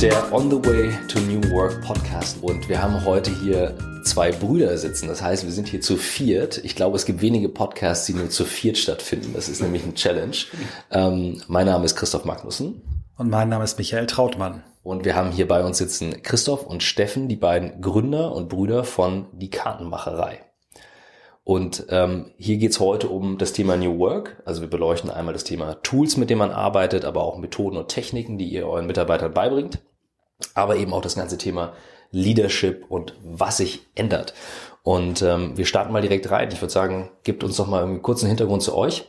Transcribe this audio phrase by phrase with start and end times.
[0.00, 4.78] der On the Way to New Work Podcast und wir haben heute hier zwei Brüder
[4.78, 5.08] sitzen.
[5.08, 6.56] Das heißt, wir sind hier zu viert.
[6.64, 9.32] Ich glaube, es gibt wenige Podcasts, die nur zu viert stattfinden.
[9.34, 10.34] Das ist nämlich ein Challenge.
[10.90, 12.80] Ähm, mein Name ist Christoph Magnussen.
[13.18, 14.62] Und mein Name ist Michael Trautmann.
[14.82, 18.84] Und wir haben hier bei uns sitzen Christoph und Steffen, die beiden Gründer und Brüder
[18.84, 20.40] von Die Kartenmacherei.
[21.44, 24.42] Und ähm, hier geht's heute um das Thema New Work.
[24.46, 27.88] Also wir beleuchten einmal das Thema Tools, mit denen man arbeitet, aber auch Methoden und
[27.88, 29.80] Techniken, die ihr euren Mitarbeitern beibringt.
[30.54, 31.72] Aber eben auch das ganze Thema
[32.10, 34.34] Leadership und was sich ändert.
[34.82, 36.50] Und ähm, wir starten mal direkt rein.
[36.52, 39.06] Ich würde sagen, gebt uns doch mal einen kurzen Hintergrund zu euch,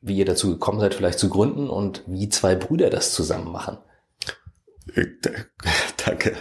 [0.00, 3.78] wie ihr dazu gekommen seid, vielleicht zu gründen und wie zwei Brüder das zusammen machen.
[6.04, 6.36] Danke.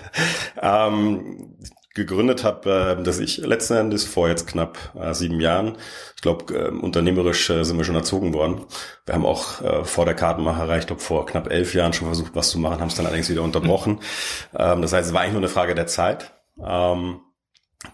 [0.61, 1.57] Ähm,
[1.93, 5.77] gegründet habe, äh, dass ich letzten Endes vor jetzt knapp äh, sieben Jahren,
[6.15, 8.65] ich glaube, äh, unternehmerisch äh, sind wir schon erzogen worden.
[9.05, 12.35] Wir haben auch äh, vor der Kartenmacherei, ich glaube, vor knapp elf Jahren schon versucht,
[12.35, 13.99] was zu machen, haben es dann allerdings wieder unterbrochen.
[14.55, 16.33] Ähm, das heißt, es war eigentlich nur eine Frage der Zeit.
[16.63, 17.21] Ähm,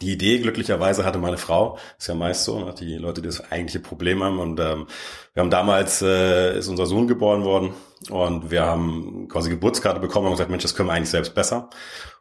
[0.01, 3.51] die Idee glücklicherweise hatte meine Frau, ist ja meist so, ne, die Leute, die das
[3.51, 4.39] eigentliche Problem haben.
[4.39, 4.87] Und ähm,
[5.33, 7.73] wir haben damals, äh, ist unser Sohn geboren worden
[8.09, 11.69] und wir haben quasi Geburtskarte bekommen und gesagt, Mensch, das können wir eigentlich selbst besser.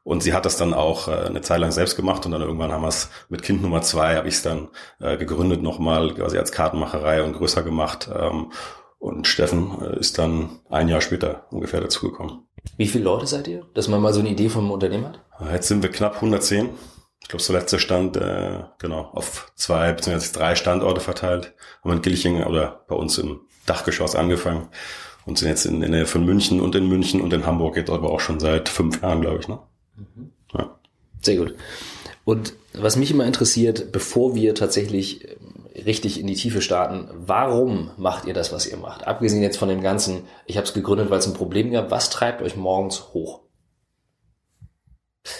[0.08, 2.72] Und sie hat das dann auch äh, eine Zeit lang selbst gemacht und dann irgendwann
[2.72, 4.68] haben wir es mit Kind Nummer zwei, habe ich es dann
[5.00, 8.08] äh, gegründet nochmal, quasi als Kartenmacherei und größer gemacht.
[8.18, 8.50] Ähm,
[8.98, 12.48] und Steffen äh, ist dann ein Jahr später ungefähr dazugekommen.
[12.78, 15.20] Wie viele Leute seid ihr, dass man mal so eine Idee vom Unternehmen hat?
[15.52, 16.70] Jetzt sind wir knapp 110
[17.20, 20.32] ich glaube, so letzter Stand, äh, genau, auf zwei bzw.
[20.32, 21.52] drei Standorte verteilt.
[21.82, 24.68] Haben wir in Gilching oder bei uns im Dachgeschoss angefangen
[25.26, 27.90] und sind jetzt in, in der von München und in München und in Hamburg jetzt
[27.90, 29.48] aber auch schon seit fünf Jahren, glaube ich.
[29.48, 29.58] Ne?
[29.98, 30.30] Mhm.
[30.54, 30.78] Ja.
[31.20, 31.54] Sehr gut.
[32.24, 37.90] Und was mich immer interessiert, bevor wir tatsächlich ähm, richtig in die Tiefe starten, warum
[37.96, 39.06] macht ihr das, was ihr macht?
[39.06, 42.10] Abgesehen jetzt von dem ganzen, ich habe es gegründet, weil es ein Problem gab, was
[42.10, 43.40] treibt euch morgens hoch?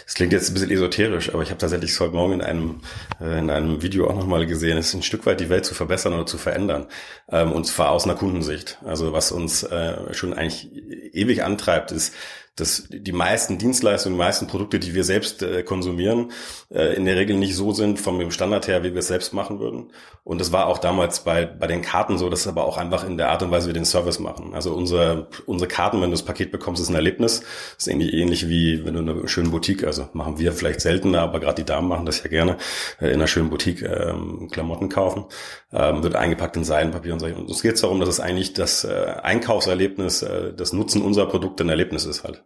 [0.06, 2.80] Es klingt jetzt ein bisschen esoterisch, aber ich habe tatsächlich heute Morgen in einem,
[3.20, 5.74] äh, in einem Video auch nochmal gesehen, es ist ein Stück weit die Welt zu
[5.74, 6.86] verbessern oder zu verändern.
[7.30, 8.78] Ähm, und zwar aus einer Kundensicht.
[8.84, 10.70] Also was uns äh, schon eigentlich
[11.14, 12.14] ewig antreibt, ist
[12.60, 16.32] dass die meisten Dienstleistungen, die meisten Produkte, die wir selbst äh, konsumieren,
[16.70, 19.60] äh, in der Regel nicht so sind vom Standard her, wie wir es selbst machen
[19.60, 19.92] würden.
[20.24, 23.04] Und das war auch damals bei, bei den Karten so, das ist aber auch einfach
[23.04, 24.54] in der Art und Weise, wie wir den Service machen.
[24.54, 27.40] Also unsere, unsere Karten, wenn du das Paket bekommst, ist ein Erlebnis.
[27.40, 30.80] Das ist irgendwie ähnlich wie wenn du in einer schönen Boutique, also machen wir vielleicht
[30.80, 32.58] seltener, aber gerade die Damen machen das ja gerne,
[33.00, 35.24] äh, in einer schönen Boutique ähm, Klamotten kaufen,
[35.72, 37.26] ähm, wird eingepackt in Seidenpapier und so.
[37.26, 41.64] Und es geht darum, dass es eigentlich das äh, Einkaufserlebnis, äh, das Nutzen unserer Produkte
[41.64, 42.44] ein Erlebnis ist halt.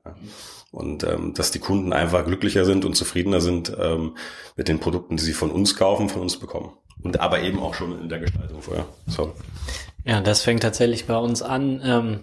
[0.70, 4.16] Und ähm, dass die Kunden einfach glücklicher sind und zufriedener sind ähm,
[4.56, 6.72] mit den Produkten, die sie von uns kaufen, von uns bekommen.
[7.02, 8.86] Und aber eben auch schon in der Gestaltung vorher.
[9.06, 9.34] So.
[10.04, 11.80] Ja, das fängt tatsächlich bei uns an.
[11.84, 12.20] Ähm,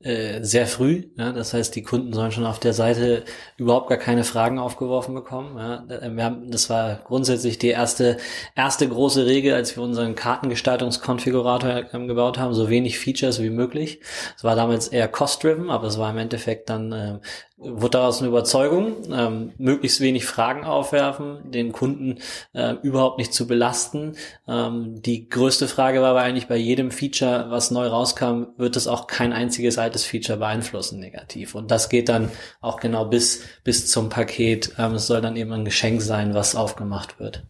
[0.00, 1.08] äh, sehr früh.
[1.16, 3.24] Ja, das heißt, die Kunden sollen schon auf der Seite
[3.56, 5.58] überhaupt gar keine Fragen aufgeworfen bekommen.
[5.58, 8.16] Ja, wir haben, das war grundsätzlich die erste
[8.54, 14.00] erste große Regel, als wir unseren Kartengestaltungskonfigurator ähm, gebaut haben, so wenig Features wie möglich.
[14.36, 17.18] Es war damals eher cost-driven, aber es war im Endeffekt dann äh,
[17.58, 22.18] wurde daraus eine Überzeugung, ähm, möglichst wenig Fragen aufwerfen, den Kunden
[22.52, 24.14] äh, überhaupt nicht zu belasten.
[24.46, 28.86] Ähm, die größte Frage war aber eigentlich bei jedem Feature, was neu rauskam, wird es
[28.86, 31.54] auch kein einziges zweites Feature beeinflussen negativ.
[31.54, 34.74] Und das geht dann auch genau bis, bis zum Paket.
[34.78, 37.44] Ähm, es soll dann eben ein Geschenk sein, was aufgemacht wird.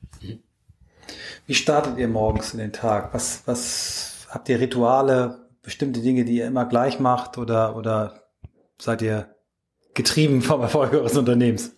[1.46, 3.14] Wie startet ihr morgens in den Tag?
[3.14, 8.22] Was, was habt ihr Rituale, bestimmte Dinge, die ihr immer gleich macht oder, oder
[8.78, 9.34] seid ihr
[9.94, 11.74] getrieben vom Erfolg eures Unternehmens?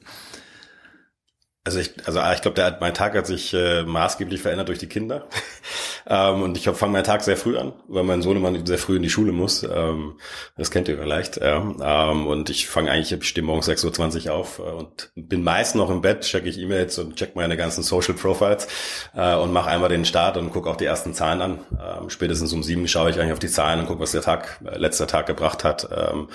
[1.63, 5.29] Also ich, also ich glaube, mein Tag hat sich äh, maßgeblich verändert durch die Kinder.
[6.09, 8.97] ähm, und ich fange meinen Tag sehr früh an, weil mein Sohn immer sehr früh
[8.97, 9.63] in die Schule muss.
[9.63, 10.19] Ähm,
[10.57, 11.37] das kennt ihr vielleicht.
[11.37, 11.59] Ja.
[11.59, 15.77] Ähm, und ich fange eigentlich, ich stehe morgens 6.20 Uhr auf äh, und bin meist
[15.77, 18.67] noch im Bett, checke ich E-Mails und check meine ganzen Social Profiles
[19.15, 21.59] äh, und mache einmal den Start und gucke auch die ersten Zahlen an.
[21.73, 24.63] Ähm, spätestens um sieben schaue ich eigentlich auf die Zahlen und gucke, was der Tag,
[24.65, 25.87] äh, letzter Tag gebracht hat.
[25.95, 26.29] Ähm,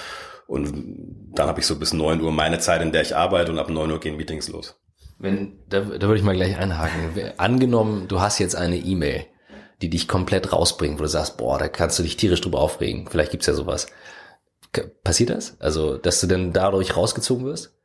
[0.45, 3.57] und dann habe ich so bis neun Uhr meine Zeit, in der ich arbeite und
[3.57, 4.75] ab neun Uhr gehen Meetings los.
[5.17, 7.31] Wenn, da, da würde ich mal gleich einhaken.
[7.37, 9.25] Angenommen, du hast jetzt eine E-Mail,
[9.81, 13.07] die dich komplett rausbringt, wo du sagst, boah, da kannst du dich tierisch drüber aufregen.
[13.09, 13.87] Vielleicht gibt's ja sowas.
[15.03, 15.59] Passiert das?
[15.59, 17.75] Also, dass du denn dadurch rausgezogen wirst?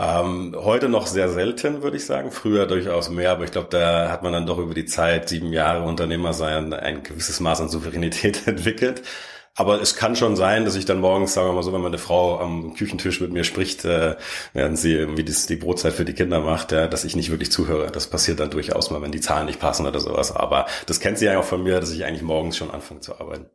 [0.00, 2.30] Ähm, heute noch sehr selten, würde ich sagen.
[2.30, 5.52] Früher durchaus mehr, aber ich glaube, da hat man dann doch über die Zeit, sieben
[5.52, 9.02] Jahre Unternehmer sein, ein gewisses Maß an Souveränität entwickelt.
[9.58, 11.98] Aber es kann schon sein, dass ich dann morgens, sagen wir mal so, wenn meine
[11.98, 14.14] Frau am Küchentisch mit mir spricht, äh,
[14.52, 17.50] während sie irgendwie das, die Brotzeit für die Kinder macht, ja, dass ich nicht wirklich
[17.50, 17.90] zuhöre.
[17.90, 20.30] Das passiert dann durchaus mal, wenn die Zahlen nicht passen oder sowas.
[20.30, 23.18] Aber das kennt sie ja auch von mir, dass ich eigentlich morgens schon anfange zu
[23.18, 23.46] arbeiten.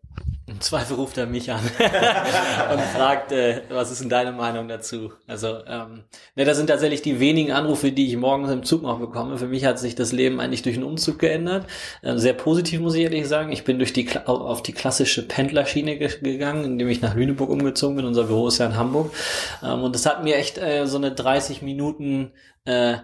[0.45, 1.61] Im Zweifel ruft er mich an
[2.71, 5.13] und fragt, äh, was ist denn deine Meinung dazu?
[5.25, 6.03] Also, ähm,
[6.35, 9.37] ne, das sind tatsächlich die wenigen Anrufe, die ich morgens im Zug noch bekomme.
[9.37, 11.65] Für mich hat sich das Leben eigentlich durch einen Umzug geändert.
[12.03, 13.53] Ähm, sehr positiv, muss ich ehrlich sagen.
[13.53, 17.95] Ich bin durch die auf die klassische Pendlerschiene ge gegangen, indem ich nach Lüneburg umgezogen
[17.95, 18.05] bin.
[18.05, 19.13] Unser Büro ist ja in Hamburg.
[19.63, 22.33] Ähm, und das hat mir echt äh, so eine 30 Minuten
[22.65, 22.97] äh,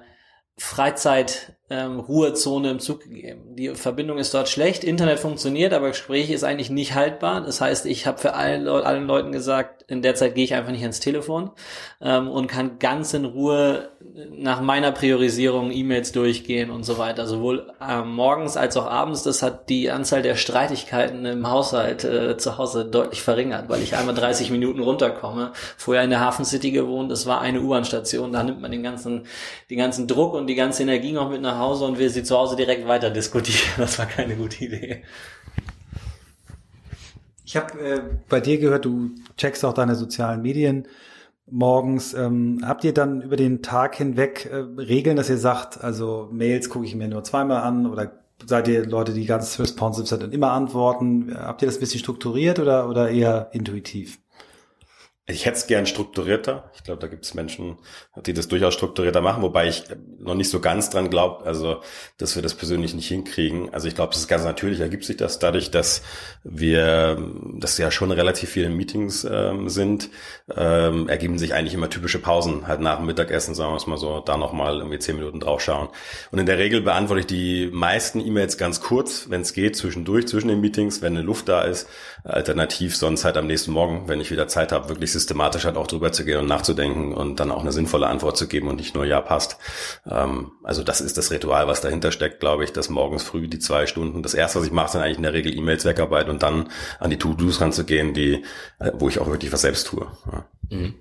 [0.58, 3.56] Freizeit ähm, Ruhezone im Zug gegeben.
[3.56, 7.42] Die Verbindung ist dort schlecht, Internet funktioniert, aber Gespräch ist eigentlich nicht haltbar.
[7.42, 10.72] Das heißt, ich habe für allen, allen Leuten gesagt, in der Zeit gehe ich einfach
[10.72, 11.52] nicht ans Telefon
[12.02, 13.90] ähm, und kann ganz in Ruhe
[14.32, 17.28] nach meiner Priorisierung E-Mails durchgehen und so weiter.
[17.28, 19.24] Sowohl äh, morgens als auch abends.
[19.24, 23.96] Das hat die Anzahl der Streitigkeiten im Haushalt äh, zu Hause deutlich verringert, weil ich
[23.96, 25.52] einmal 30 Minuten runterkomme.
[25.78, 28.32] Vorher in der Hafen City gewohnt, das war eine U-Bahn-Station.
[28.32, 29.26] Da nimmt man den ganzen,
[29.70, 32.38] den ganzen Druck und die ganze Energie noch mit nach Hause und will sie zu
[32.38, 33.74] Hause direkt weiter diskutieren.
[33.78, 35.04] Das war keine gute Idee.
[37.46, 40.88] Ich habe äh, bei dir gehört, du checkst auch deine sozialen Medien
[41.52, 42.14] morgens.
[42.14, 46.70] Ähm, habt ihr dann über den Tag hinweg äh, Regeln, dass ihr sagt, also Mails
[46.70, 48.12] gucke ich mir nur zweimal an oder
[48.46, 51.36] seid ihr Leute, die ganz responsive sind und immer antworten?
[51.36, 54.20] Habt ihr das ein bisschen strukturiert oder, oder eher intuitiv?
[55.30, 56.72] Ich hätte es gern strukturierter.
[56.74, 57.78] Ich glaube, da gibt es Menschen,
[58.26, 59.84] die das durchaus strukturierter machen, wobei ich
[60.18, 61.82] noch nicht so ganz dran glaube, also
[62.18, 63.72] dass wir das persönlich nicht hinkriegen.
[63.72, 66.02] Also ich glaube, das ist ganz natürlich, ergibt sich das dadurch, dass
[66.44, 67.22] wir,
[67.58, 70.10] dass ja schon relativ viele Meetings ähm, sind,
[70.56, 73.98] ähm, ergeben sich eigentlich immer typische Pausen, halt nach dem Mittagessen, sagen wir es mal
[73.98, 75.90] so, da nochmal irgendwie zehn Minuten draufschauen.
[76.32, 80.28] Und in der Regel beantworte ich die meisten E-Mails ganz kurz, wenn es geht, zwischendurch,
[80.28, 81.88] zwischen den Meetings, wenn eine Luft da ist.
[82.24, 85.88] Alternativ sonst halt am nächsten Morgen, wenn ich wieder Zeit habe, wirklich systematisch halt auch
[85.88, 88.96] drüber zu gehen und nachzudenken und dann auch eine sinnvolle Antwort zu geben und nicht
[88.96, 89.58] nur ja passt.
[90.10, 93.60] Ähm, also das ist das Ritual, was dahinter steckt, glaube ich, dass morgens früh die
[93.60, 94.24] zwei Stunden.
[94.24, 96.70] Das erste, was ich mache, sind eigentlich in der Regel E-Mails wegarbeit und dann
[97.00, 98.44] an die To-Dos ranzugehen, die,
[98.80, 100.08] äh, wo ich auch wirklich was selbst tue.
[100.32, 100.46] Ja.
[100.70, 100.96] Mhm.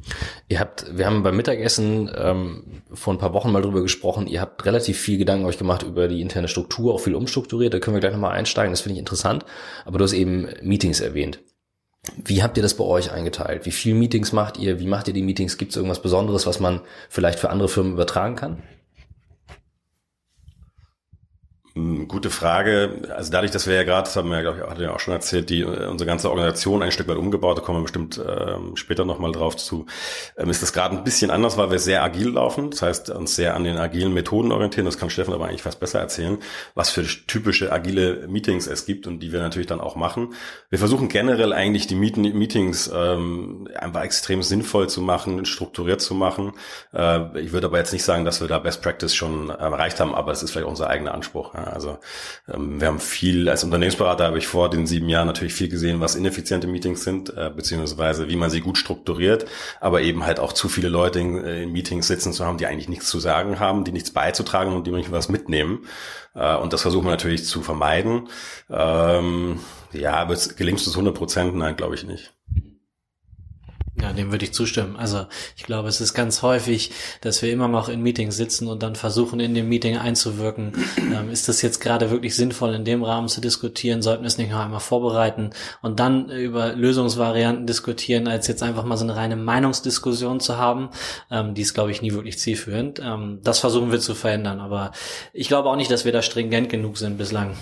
[0.49, 4.41] Ihr habt, wir haben beim Mittagessen ähm, vor ein paar Wochen mal drüber gesprochen, ihr
[4.41, 7.95] habt relativ viel Gedanken euch gemacht über die interne Struktur, auch viel umstrukturiert, da können
[7.95, 9.45] wir gleich nochmal einsteigen, das finde ich interessant.
[9.85, 11.41] Aber du hast eben Meetings erwähnt.
[12.17, 13.67] Wie habt ihr das bei euch eingeteilt?
[13.67, 14.81] Wie viele Meetings macht ihr?
[14.81, 15.59] Wie macht ihr die Meetings?
[15.59, 18.63] Gibt es irgendwas Besonderes, was man vielleicht für andere Firmen übertragen kann?
[22.09, 23.03] Gute Frage.
[23.15, 25.01] Also dadurch, dass wir ja gerade, das haben wir ja, glaube ich, hat ja auch
[25.01, 28.77] schon erzählt, die unsere ganze Organisation ein Stück weit umgebaut, da kommen wir bestimmt ähm,
[28.77, 29.87] später nochmal drauf zu,
[30.37, 32.71] ähm, ist das gerade ein bisschen anders, weil wir sehr agil laufen.
[32.71, 34.87] Das heißt, uns sehr an den agilen Methoden orientieren.
[34.87, 36.39] Das kann Steffen aber eigentlich fast besser erzählen,
[36.75, 40.35] was für typische agile Meetings es gibt und die wir natürlich dann auch machen.
[40.71, 46.15] Wir versuchen generell eigentlich die Meet Meetings ähm, einfach extrem sinnvoll zu machen, strukturiert zu
[46.15, 46.53] machen.
[46.93, 50.15] Äh, ich würde aber jetzt nicht sagen, dass wir da Best Practice schon erreicht haben,
[50.15, 51.55] aber es ist vielleicht unser eigener Anspruch.
[51.55, 51.68] Ja.
[51.73, 51.99] Also
[52.53, 56.01] ähm, wir haben viel, als Unternehmensberater habe ich vor den sieben Jahren natürlich viel gesehen,
[56.01, 59.47] was ineffiziente Meetings sind, äh, beziehungsweise wie man sie gut strukturiert,
[59.81, 62.67] aber eben halt auch zu viele Leute in, äh, in Meetings sitzen zu haben, die
[62.67, 65.87] eigentlich nichts zu sagen haben, die nichts beizutragen und die nicht was mitnehmen.
[66.35, 68.29] Äh, und das versuchen wir natürlich zu vermeiden.
[68.71, 69.61] Ähm,
[69.93, 71.57] ja, aber es gelingt es 100 Prozent?
[71.57, 72.33] Nein, glaube ich nicht.
[74.01, 74.97] Ja, dem würde ich zustimmen.
[74.97, 78.83] Also ich glaube, es ist ganz häufig, dass wir immer noch in Meetings sitzen und
[78.83, 80.73] dann versuchen, in dem Meeting einzuwirken.
[81.09, 84.03] Ähm, ist das jetzt gerade wirklich sinnvoll, in dem Rahmen zu diskutieren?
[84.03, 85.51] Sollten wir es nicht noch einmal vorbereiten
[85.81, 90.91] und dann über Lösungsvarianten diskutieren, als jetzt einfach mal so eine reine Meinungsdiskussion zu haben?
[91.31, 93.01] Ähm, die ist, glaube ich, nie wirklich zielführend.
[93.03, 94.61] Ähm, das versuchen wir zu verändern.
[94.61, 94.93] Aber
[95.33, 97.57] ich glaube auch nicht, dass wir da stringent genug sind bislang.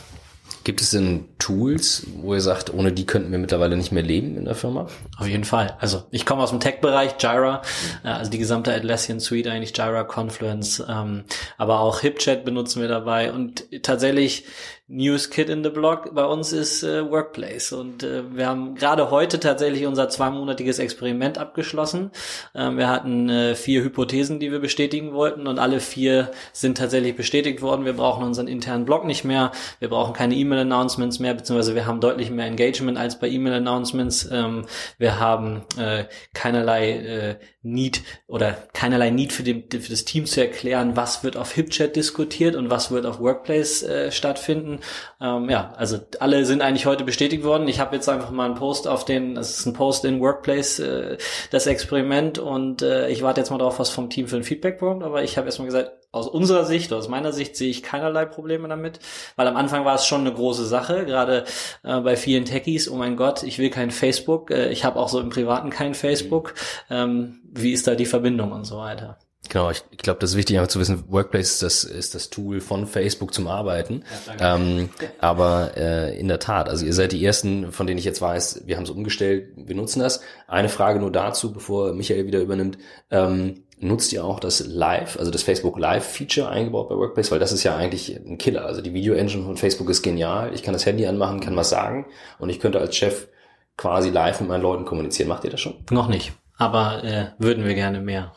[0.67, 4.37] Gibt es denn Tools, wo ihr sagt, ohne die könnten wir mittlerweile nicht mehr leben
[4.37, 4.89] in der Firma?
[5.17, 5.77] Auf jeden Fall.
[5.79, 7.63] Also ich komme aus dem Tech-Bereich, Jira,
[8.03, 8.09] mhm.
[8.09, 11.23] also die gesamte Atlassian Suite eigentlich, Jira, Confluence, ähm,
[11.57, 14.47] aber auch HipChat benutzen wir dabei und tatsächlich
[14.89, 19.11] News Kit in the Blog bei uns ist äh, Workplace und äh, wir haben gerade
[19.11, 22.13] heute tatsächlich unser zweimonatiges Experiment abgeschlossen.
[22.55, 27.17] Ähm, wir hatten äh, vier Hypothesen, die wir bestätigen wollten und alle vier sind tatsächlich
[27.17, 27.85] bestätigt worden.
[27.85, 29.51] Wir brauchen unseren internen Blog nicht mehr,
[29.81, 34.29] wir brauchen keine E-Mail-Announcements mehr, beziehungsweise wir haben deutlich mehr Engagement als bei E-Mail-Announcements.
[34.31, 34.67] Ähm,
[34.99, 37.37] wir haben äh, keinerlei äh,
[37.73, 41.97] Need oder keinerlei Need für, den, für das Team zu erklären, was wird auf HipChat
[41.97, 44.81] diskutiert und was wird auf Workplace äh, stattfinden
[45.21, 47.69] ähm, ja, also alle sind eigentlich heute bestätigt worden.
[47.69, 50.79] Ich habe jetzt einfach mal einen Post auf den, das ist ein Post in Workplace,
[50.79, 51.17] äh,
[51.51, 54.79] das Experiment und äh, ich warte jetzt mal drauf, was vom Team für ein Feedback
[54.79, 58.25] kommt, aber ich habe erstmal gesagt, aus unserer Sicht, aus meiner Sicht sehe ich keinerlei
[58.25, 59.01] Probleme damit,
[59.37, 61.45] weil am Anfang war es schon eine große Sache, gerade
[61.83, 65.09] äh, bei vielen Techies, oh mein Gott, ich will kein Facebook, äh, ich habe auch
[65.09, 66.55] so im Privaten kein Facebook,
[66.91, 69.19] ähm, wie ist da die Verbindung und so weiter.
[69.49, 72.61] Genau, ich, glaube, das ist wichtig, einfach zu wissen, Workplace ist das, ist das Tool
[72.61, 74.03] von Facebook zum Arbeiten.
[74.41, 74.89] Ja, ähm,
[75.21, 78.63] aber äh, in der Tat, also ihr seid die Ersten, von denen ich jetzt weiß,
[78.67, 80.21] wir haben es umgestellt, wir nutzen das.
[80.49, 82.79] Eine Frage nur dazu, bevor Michael wieder übernimmt.
[83.11, 87.39] Ähm, nutzt ihr auch das Live, also das Facebook Live Feature eingebaut bei Workplace, weil
[87.39, 88.65] das ist ja eigentlich ein Killer.
[88.65, 90.53] Also die Video Engine von Facebook ist genial.
[90.55, 92.07] Ich kann das Handy anmachen, kann was sagen
[92.39, 93.29] und ich könnte als Chef
[93.77, 95.29] quasi live mit meinen Leuten kommunizieren.
[95.29, 95.75] Macht ihr das schon?
[95.91, 98.33] Noch nicht, aber äh, würden wir gerne mehr.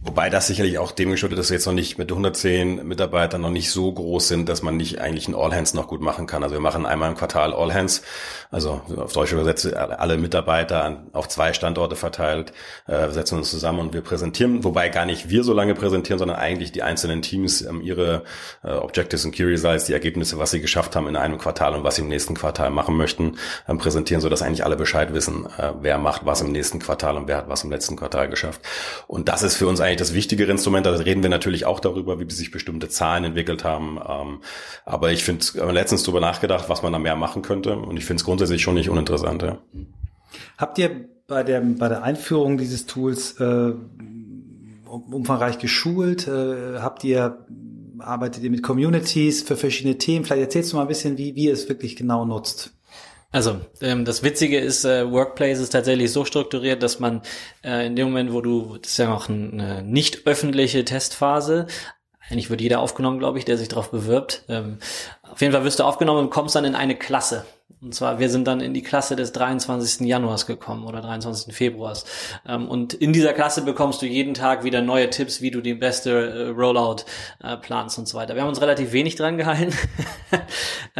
[0.00, 3.40] Wobei das sicherlich auch dem geschuldet ist, dass wir jetzt noch nicht mit 110 Mitarbeitern
[3.40, 6.28] noch nicht so groß sind, dass man nicht eigentlich ein All Hands noch gut machen
[6.28, 6.44] kann.
[6.44, 8.00] Also wir machen einmal im Quartal All Hands,
[8.52, 12.52] also auf Deutsch übersetzt alle Mitarbeiter auf zwei Standorte verteilt,
[12.86, 16.38] äh, setzen uns zusammen und wir präsentieren, wobei gar nicht wir so lange präsentieren, sondern
[16.38, 18.22] eigentlich die einzelnen Teams ähm, ihre
[18.62, 21.82] äh, Objectives und Key Results, die Ergebnisse, was sie geschafft haben in einem Quartal und
[21.82, 23.36] was sie im nächsten Quartal machen möchten,
[23.68, 27.16] ähm, präsentieren, so dass eigentlich alle Bescheid wissen, äh, wer macht was im nächsten Quartal
[27.16, 28.60] und wer hat was im letzten Quartal geschafft.
[29.08, 30.86] Und das ist für uns eigentlich das wichtigere Instrument.
[30.86, 33.98] Da reden wir natürlich auch darüber, wie sich bestimmte Zahlen entwickelt haben.
[34.08, 34.40] Ähm,
[34.84, 37.76] aber ich finde, letztens darüber nachgedacht, was man da mehr machen könnte.
[37.76, 39.42] Und ich finde es grundsätzlich schon nicht uninteressant.
[39.42, 39.58] Ja.
[40.56, 43.72] Habt ihr bei der, bei der Einführung dieses Tools äh,
[44.86, 46.28] umfangreich geschult?
[46.28, 47.46] Äh, habt ihr
[48.00, 50.24] arbeitet ihr mit Communities für verschiedene Themen?
[50.24, 52.77] Vielleicht erzählst du mal ein bisschen, wie, wie ihr es wirklich genau nutzt.
[53.30, 57.20] Also ähm, das Witzige ist, äh, Workplace ist tatsächlich so strukturiert, dass man
[57.62, 61.66] äh, in dem Moment, wo du, das ist ja noch eine nicht öffentliche Testphase,
[62.30, 64.44] eigentlich wird jeder aufgenommen, glaube ich, der sich darauf bewirbt.
[64.48, 64.78] Ähm,
[65.22, 67.46] auf jeden Fall wirst du aufgenommen und kommst dann in eine Klasse.
[67.80, 70.06] Und zwar, wir sind dann in die Klasse des 23.
[70.06, 71.54] Januars gekommen oder 23.
[71.54, 72.04] Februars.
[72.46, 75.74] Ähm, und in dieser Klasse bekommst du jeden Tag wieder neue Tipps, wie du die
[75.74, 77.04] beste äh, Rollout
[77.42, 78.34] äh, planst und so weiter.
[78.34, 79.74] Wir haben uns relativ wenig dran gehalten.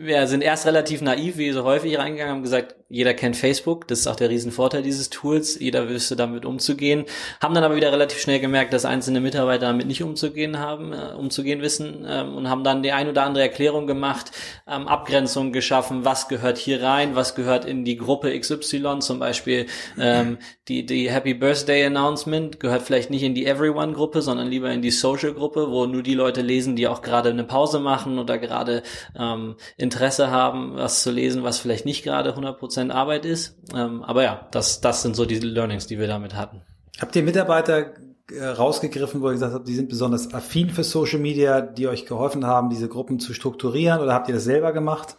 [0.00, 4.00] wir sind erst relativ naiv, wie so häufig reingegangen, haben gesagt, jeder kennt Facebook, das
[4.00, 7.04] ist auch der Riesenvorteil dieses Tools, jeder wüsste damit umzugehen,
[7.40, 11.14] haben dann aber wieder relativ schnell gemerkt, dass einzelne Mitarbeiter damit nicht umzugehen haben, äh,
[11.16, 14.32] umzugehen wissen ähm, und haben dann die ein oder andere Erklärung gemacht,
[14.66, 19.66] ähm, Abgrenzungen geschaffen, was gehört hier rein, was gehört in die Gruppe XY, zum Beispiel
[19.96, 24.82] ähm, die, die Happy Birthday Announcement gehört vielleicht nicht in die Everyone-Gruppe, sondern lieber in
[24.82, 28.82] die Social-Gruppe, wo nur die Leute lesen, die auch gerade eine Pause machen oder gerade
[29.18, 33.56] ähm, Interesse haben, was zu lesen, was vielleicht nicht gerade 100% Prozent Arbeit ist.
[33.74, 36.62] Ähm, aber ja, das, das sind so die Learnings, die wir damit hatten.
[37.00, 37.94] Habt ihr Mitarbeiter
[38.30, 42.06] äh, rausgegriffen, wo ihr gesagt habt, die sind besonders affin für Social Media, die euch
[42.06, 45.16] geholfen haben, diese Gruppen zu strukturieren oder habt ihr das selber gemacht?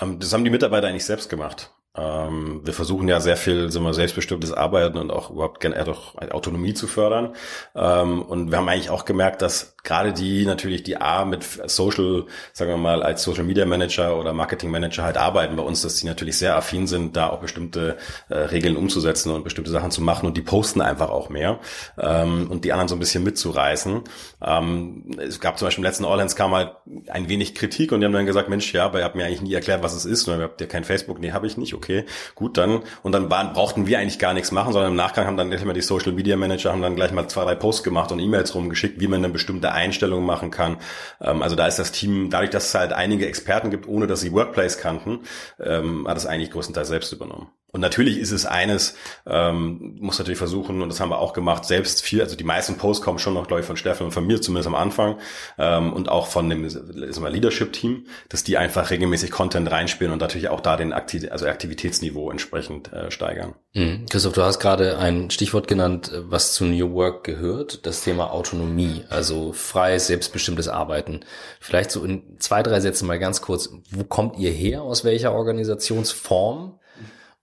[0.00, 1.72] Ähm, das haben die Mitarbeiter eigentlich selbst gemacht.
[1.96, 6.16] Ähm, wir versuchen ja sehr viel sagen wir, selbstbestimmtes Arbeiten und auch überhaupt gerne doch
[6.30, 7.34] Autonomie zu fördern.
[7.74, 12.26] Ähm, und wir haben eigentlich auch gemerkt, dass gerade die natürlich, die A mit Social,
[12.52, 15.96] sagen wir mal, als Social Media Manager oder Marketing Manager halt arbeiten bei uns, dass
[15.96, 17.96] die natürlich sehr affin sind, da auch bestimmte
[18.28, 21.60] äh, Regeln umzusetzen und bestimmte Sachen zu machen und die posten einfach auch mehr
[21.98, 24.02] ähm, und die anderen so ein bisschen mitzureißen.
[24.42, 26.72] Ähm, es gab zum Beispiel im letzten All Hands kam halt
[27.08, 29.42] ein wenig Kritik und die haben dann gesagt, Mensch, ja, aber ihr habt mir eigentlich
[29.42, 30.28] nie erklärt, was es ist.
[30.28, 31.20] Und ihr habt ja kein Facebook?
[31.20, 31.74] Nee, habe ich nicht.
[31.74, 32.82] Okay, gut, dann.
[33.02, 35.72] Und dann waren, brauchten wir eigentlich gar nichts machen, sondern im Nachgang haben dann immer
[35.72, 39.00] die Social Media Manager haben dann gleich mal zwei, drei Posts gemacht und E-Mails rumgeschickt,
[39.00, 40.78] wie man eine bestimmte Einstellungen machen kann.
[41.20, 44.20] Ähm, also da ist das Team, dadurch, dass es halt einige Experten gibt, ohne dass
[44.20, 45.20] sie Workplace kannten,
[45.58, 47.48] ähm, hat es eigentlich größtenteils selbst übernommen.
[47.72, 48.94] Und natürlich ist es eines,
[49.26, 52.76] ähm, muss natürlich versuchen, und das haben wir auch gemacht, selbst viel, also die meisten
[52.76, 55.18] Posts kommen schon noch, glaube ich, von Steffen und von mir, zumindest am Anfang,
[55.58, 60.60] ähm, und auch von dem Leadership-Team, dass die einfach regelmäßig Content reinspielen und natürlich auch
[60.60, 63.54] da den Aktiv also Aktivitätsniveau entsprechend äh, steigern.
[63.74, 64.06] Mhm.
[64.08, 69.04] Christoph, du hast gerade ein Stichwort genannt, was zu New Work gehört, das Thema Autonomie,
[69.08, 71.20] also freies, selbstbestimmtes Arbeiten.
[71.60, 75.32] Vielleicht so in zwei, drei Sätzen mal ganz kurz, wo kommt ihr her, aus welcher
[75.32, 76.79] Organisationsform?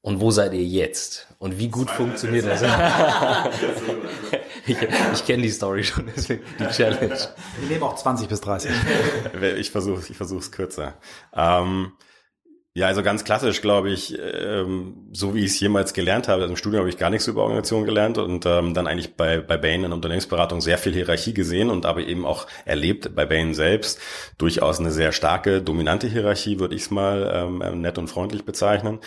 [0.08, 1.28] Und wo seid ihr jetzt?
[1.38, 2.62] Und wie gut funktioniert das?
[4.66, 4.78] ich
[5.14, 7.18] ich kenne die Story schon, deswegen die Challenge.
[7.60, 8.72] Wir nehmen auch 20 bis 30.
[9.58, 10.94] ich versuche ich versuche kürzer.
[11.36, 11.92] Ähm,
[12.78, 16.44] ja, also ganz klassisch, glaube ich, ähm, so wie ich es jemals gelernt habe.
[16.44, 19.40] Also Im Studium habe ich gar nichts über Organisation gelernt und ähm, dann eigentlich bei,
[19.40, 23.56] bei Bain in Unternehmensberatung sehr viel Hierarchie gesehen und aber eben auch erlebt bei Bain
[23.56, 24.00] selbst
[24.38, 29.00] durchaus eine sehr starke, dominante Hierarchie, würde ich es mal ähm, nett und freundlich bezeichnen.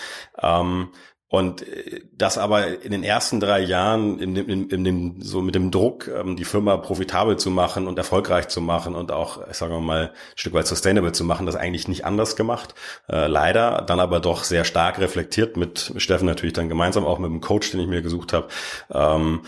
[0.43, 0.89] Ähm,
[1.31, 5.41] und äh, das aber in den ersten drei Jahren in dem, in, in dem, so
[5.41, 9.41] mit dem Druck, ähm, die Firma profitabel zu machen und erfolgreich zu machen und auch,
[9.53, 12.75] sagen wir mal, ein Stück weit sustainable zu machen, das eigentlich nicht anders gemacht.
[13.09, 17.31] Äh, leider, dann aber doch sehr stark reflektiert mit Steffen natürlich dann gemeinsam auch mit
[17.31, 18.49] dem Coach, den ich mir gesucht habe.
[18.93, 19.43] Ähm,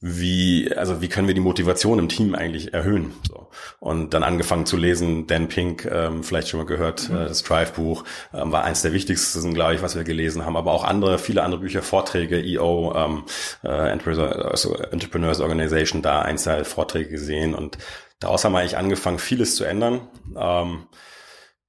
[0.00, 3.12] wie, also wie können wir die Motivation im Team eigentlich erhöhen?
[3.26, 3.48] So.
[3.80, 7.16] Und dann angefangen zu lesen, Dan Pink, ähm, vielleicht schon mal gehört, mhm.
[7.16, 10.72] äh, das Drive-Buch, ähm, war eins der wichtigsten, glaube ich, was wir gelesen haben, aber
[10.72, 13.24] auch andere, viele andere Bücher, Vorträge, EO, ähm,
[13.64, 17.78] äh, Entrepreneurs Organization, da einzelne Vorträge gesehen und
[18.20, 20.02] daraus haben wir eigentlich angefangen, vieles zu ändern.
[20.36, 20.84] Ähm,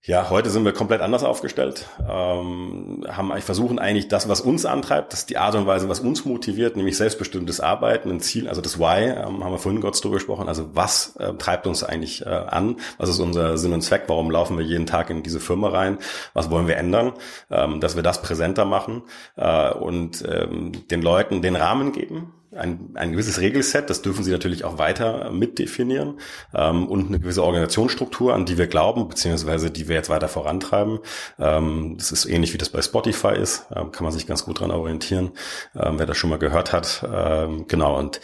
[0.03, 1.85] ja, heute sind wir komplett anders aufgestellt.
[1.99, 5.99] Ähm, haben versuchen eigentlich das, was uns antreibt, das ist die Art und Weise, was
[5.99, 9.99] uns motiviert, nämlich selbstbestimmtes Arbeiten, ein Ziel, also das Why, ähm, haben wir vorhin kurz
[9.99, 10.47] drüber gesprochen.
[10.47, 12.77] Also was äh, treibt uns eigentlich äh, an?
[12.97, 14.03] Was ist unser Sinn und Zweck?
[14.07, 15.97] Warum laufen wir jeden Tag in diese Firma rein?
[16.33, 17.13] Was wollen wir ändern?
[17.51, 19.03] Ähm, dass wir das präsenter machen
[19.35, 24.31] äh, und ähm, den Leuten den Rahmen geben ein, ein gewisses Regelset, das dürfen Sie
[24.31, 26.19] natürlich auch weiter mitdefinieren
[26.53, 30.99] ähm, und eine gewisse Organisationsstruktur, an die wir glauben, beziehungsweise die wir jetzt weiter vorantreiben.
[31.37, 34.59] Ähm, das ist ähnlich wie das bei Spotify ist, ähm, kann man sich ganz gut
[34.59, 35.31] dran orientieren,
[35.75, 37.05] ähm, wer das schon mal gehört hat.
[37.11, 38.19] Ähm, genau, und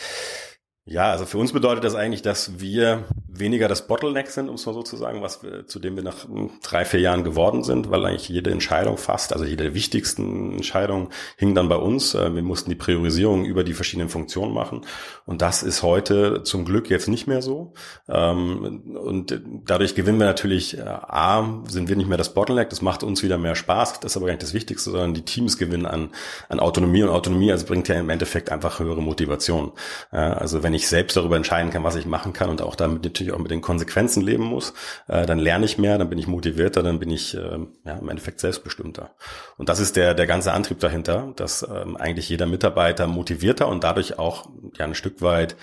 [0.85, 4.65] ja, also für uns bedeutet das eigentlich, dass wir weniger das Bottleneck sind, um es
[4.65, 6.25] mal so zu sagen, was wir, zu dem wir nach
[6.63, 11.09] drei, vier Jahren geworden sind, weil eigentlich jede Entscheidung fast, also jede der wichtigsten Entscheidungen
[11.37, 12.13] hing dann bei uns.
[12.13, 14.81] Äh, wir mussten die Priorisierung über die verschiedenen Funktionen machen.
[15.25, 17.73] Und das ist heute zum Glück jetzt nicht mehr so.
[18.07, 22.83] Ähm, und dadurch gewinnen wir natürlich, äh, A, sind wir nicht mehr das Bottleneck, das
[22.83, 25.57] macht uns wieder mehr Spaß, das ist aber gar nicht das Wichtigste, sondern die Teams
[25.57, 26.11] gewinnen an,
[26.47, 29.71] an Autonomie und Autonomie, also bringt ja im Endeffekt einfach höhere Motivation.
[30.11, 33.33] Also wenn ich selbst darüber entscheiden kann, was ich machen kann und auch damit natürlich
[33.33, 34.73] auch mit den Konsequenzen leben muss,
[35.07, 38.09] äh, dann lerne ich mehr, dann bin ich motivierter, dann bin ich äh, ja, im
[38.09, 39.15] Endeffekt selbstbestimmter.
[39.57, 43.83] Und das ist der, der ganze Antrieb dahinter, dass ähm, eigentlich jeder Mitarbeiter motivierter und
[43.83, 45.55] dadurch auch ja ein Stück weit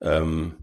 [0.00, 0.56] ähm,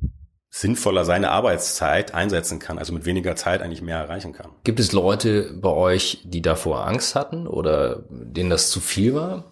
[0.55, 4.51] sinnvoller seine Arbeitszeit einsetzen kann, also mit weniger Zeit eigentlich mehr erreichen kann.
[4.63, 9.51] Gibt es Leute bei euch, die davor Angst hatten oder denen das zu viel war?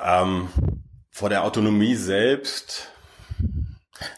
[0.00, 0.48] Ähm,
[1.16, 2.90] vor der Autonomie selbst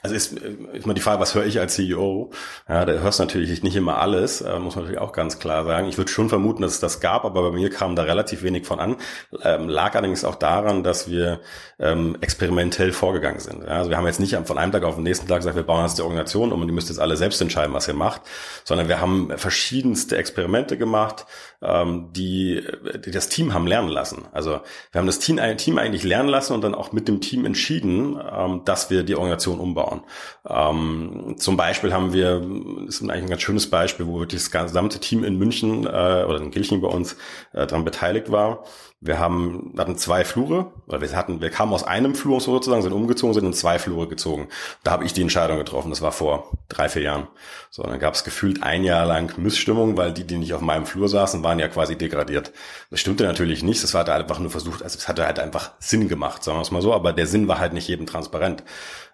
[0.03, 2.31] also ist, ist mal die Frage, was höre ich als CEO?
[2.69, 5.65] Ja, da hörst du natürlich nicht immer alles, äh, muss man natürlich auch ganz klar
[5.65, 5.89] sagen.
[5.89, 8.67] Ich würde schon vermuten, dass es das gab, aber bei mir kam da relativ wenig
[8.67, 8.97] von an.
[9.43, 11.41] Ähm, lag allerdings auch daran, dass wir
[11.79, 13.63] ähm, experimentell vorgegangen sind.
[13.63, 15.63] Ja, also wir haben jetzt nicht von einem Tag auf den nächsten Tag gesagt, wir
[15.63, 18.23] bauen jetzt die Organisation um und die müsst jetzt alle selbst entscheiden, was ihr macht,
[18.65, 21.27] sondern wir haben verschiedenste Experimente gemacht,
[21.63, 22.65] ähm, die,
[23.05, 24.27] die das Team haben lernen lassen.
[24.33, 24.61] Also
[24.93, 28.21] wir haben das Team, Team eigentlich lernen lassen und dann auch mit dem Team entschieden,
[28.33, 30.03] ähm, dass wir die Organisation umbauen.
[30.49, 32.41] Ähm, zum Beispiel haben wir,
[32.87, 35.89] das ist eigentlich ein ganz schönes Beispiel, wo wirklich das gesamte Team in München äh,
[35.89, 37.15] oder in Kirchen bei uns
[37.53, 38.65] äh, daran beteiligt war.
[39.01, 42.93] Wir haben, hatten zwei Flure, oder wir hatten, wir kamen aus einem Flur sozusagen, sind
[42.93, 44.49] umgezogen, sind in zwei Flure gezogen.
[44.83, 45.91] Da habe ich die Entscheidung getroffen.
[45.91, 47.29] Das war vor drei, vier Jahren.
[47.71, 50.85] So, dann gab es gefühlt ein Jahr lang Missstimmung, weil die, die nicht auf meinem
[50.85, 52.53] Flur saßen, waren ja quasi degradiert.
[52.91, 53.85] Das stimmte natürlich nicht.
[53.85, 56.63] Das war halt einfach nur versucht, also es hatte halt einfach Sinn gemacht, sagen wir
[56.63, 58.65] es mal so, aber der Sinn war halt nicht jedem transparent.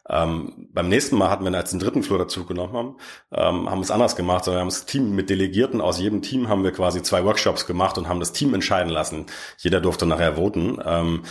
[0.09, 2.97] Ähm, beim nächsten Mal hatten wir, als den dritten Flur dazu genommen haben,
[3.33, 6.49] ähm, haben es anders gemacht, sondern wir haben das Team mit Delegierten aus jedem Team
[6.49, 9.27] haben wir quasi zwei Workshops gemacht und haben das Team entscheiden lassen.
[9.59, 10.79] Jeder durfte nachher voten.
[10.85, 11.23] Ähm,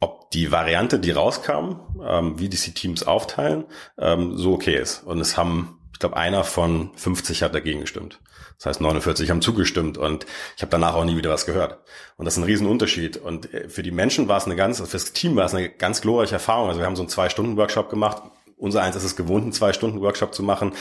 [0.00, 3.64] ob die Variante, die rauskam, ähm, wie die Teams aufteilen,
[3.98, 5.04] ähm, so okay ist.
[5.04, 8.20] Und es haben, ich glaube, einer von 50 hat dagegen gestimmt.
[8.62, 10.24] Das heißt, 49 haben zugestimmt und
[10.56, 11.78] ich habe danach auch nie wieder was gehört.
[12.16, 13.16] Und das ist ein Riesenunterschied.
[13.16, 15.68] Und äh, für die Menschen war es eine ganz, für das Team war es eine
[15.68, 16.68] ganz glorreiche Erfahrung.
[16.68, 18.22] Also wir haben so einen Zwei-Stunden-Workshop gemacht.
[18.56, 20.74] Unser eins ist es gewohnt, einen Zwei-Stunden-Workshop zu machen.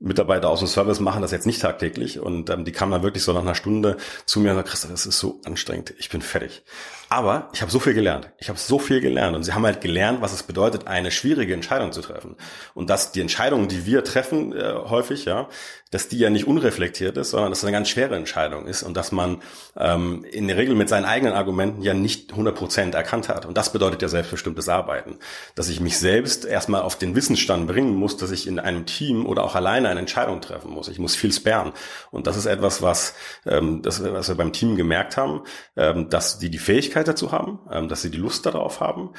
[0.00, 2.18] Mitarbeiter aus dem Service machen das jetzt nicht tagtäglich.
[2.20, 4.90] Und ähm, die kamen dann wirklich so nach einer Stunde zu mir und sagten, Christoph,
[4.90, 5.92] das ist so anstrengend.
[5.98, 6.62] Ich bin fertig.
[7.10, 8.30] Aber ich habe so viel gelernt.
[8.38, 9.36] Ich habe so viel gelernt.
[9.36, 12.36] Und sie haben halt gelernt, was es bedeutet, eine schwierige Entscheidung zu treffen.
[12.72, 15.48] Und dass die Entscheidungen, die wir treffen, äh, häufig, ja,
[15.90, 18.96] dass die ja nicht unreflektiert ist, sondern dass es eine ganz schwere Entscheidung ist und
[18.96, 19.42] dass man
[19.76, 23.44] ähm, in der Regel mit seinen eigenen Argumenten ja nicht 100 Prozent erkannt hat.
[23.44, 25.18] Und das bedeutet ja selbstbestimmtes Arbeiten.
[25.56, 29.26] Dass ich mich selbst erstmal auf den Wissensstand bringen muss, dass ich in einem Team
[29.26, 30.88] oder auch alleine eine Entscheidung treffen muss.
[30.88, 31.72] Ich muss viel sparen.
[32.10, 33.14] Und das ist etwas, was,
[33.46, 35.42] ähm, das, was wir beim Team gemerkt haben,
[35.76, 39.10] ähm, dass die die Fähigkeit dazu haben, ähm, dass sie die Lust darauf haben,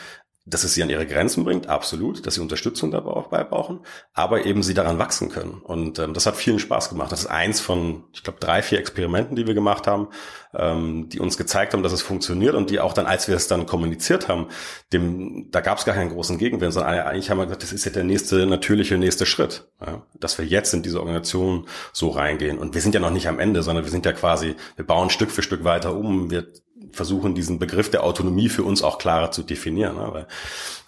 [0.45, 3.81] dass es sie an ihre Grenzen bringt, absolut, dass sie Unterstützung dabei brauchen,
[4.13, 5.61] aber eben sie daran wachsen können.
[5.63, 7.11] Und ähm, das hat vielen Spaß gemacht.
[7.11, 10.07] Das ist eins von, ich glaube, drei, vier Experimenten, die wir gemacht haben,
[10.55, 13.47] ähm, die uns gezeigt haben, dass es funktioniert und die auch dann, als wir es
[13.47, 14.47] dann kommuniziert haben,
[14.91, 17.85] dem, da gab es gar keinen großen Gegenwind, sondern eigentlich haben wir gesagt, das ist
[17.85, 20.01] ja der nächste natürliche nächste Schritt, ja?
[20.19, 22.57] dass wir jetzt in diese Organisation so reingehen.
[22.57, 25.11] Und wir sind ja noch nicht am Ende, sondern wir sind ja quasi, wir bauen
[25.11, 26.31] Stück für Stück weiter um.
[26.31, 26.47] Wir
[26.93, 29.95] versuchen, diesen Begriff der Autonomie für uns auch klarer zu definieren.
[29.95, 30.09] Ne?
[30.11, 30.27] Weil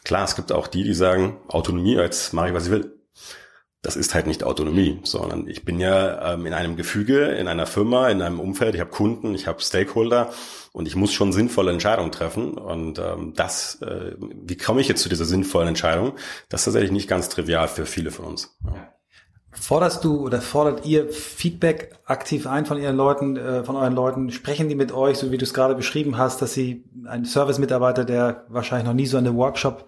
[0.04, 2.94] klar, es gibt auch die, die sagen, Autonomie, jetzt mache ich, was ich will.
[3.82, 7.66] das ist halt nicht Autonomie, sondern ich bin ja ähm, in einem Gefüge, in einer
[7.66, 10.32] Firma, in einem Umfeld, ich habe Kunden, ich habe Stakeholder
[10.72, 12.58] und ich muss schon sinnvolle Entscheidungen treffen.
[12.58, 16.14] Und ähm, das, äh, wie komme ich jetzt zu dieser sinnvollen Entscheidung?
[16.50, 18.58] Das ist tatsächlich nicht ganz trivial für viele von uns.
[18.66, 18.93] Ja.
[19.60, 24.32] Forderst du oder fordert ihr Feedback aktiv ein von ihren Leuten, äh, von euren Leuten?
[24.32, 28.04] Sprechen die mit euch, so wie du es gerade beschrieben hast, dass sie ein Service-Mitarbeiter,
[28.06, 29.86] der wahrscheinlich noch nie so eine Workshop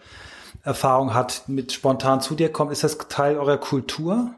[0.64, 2.72] Erfahrung hat, mit spontan zu dir kommt.
[2.72, 4.34] Ist das Teil eurer Kultur?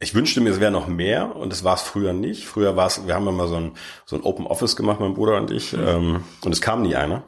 [0.00, 2.46] Ich wünschte mir, es wäre noch mehr und es war es früher nicht.
[2.46, 3.72] Früher war es, wir haben immer so ein,
[4.06, 5.88] so ein Open Office gemacht, mein Bruder und ich, mhm.
[5.88, 7.24] ähm, und es kam nie einer.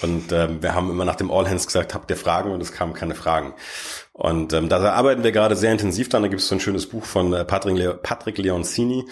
[0.00, 2.52] Und ähm, wir haben immer nach dem All Hands gesagt, habt ihr Fragen?
[2.52, 3.52] Und es kamen keine Fragen.
[4.18, 6.22] Und ähm, da arbeiten wir gerade sehr intensiv dran.
[6.22, 9.04] Da gibt es so ein schönes Buch von äh, Patrick, Le Patrick Leoncini,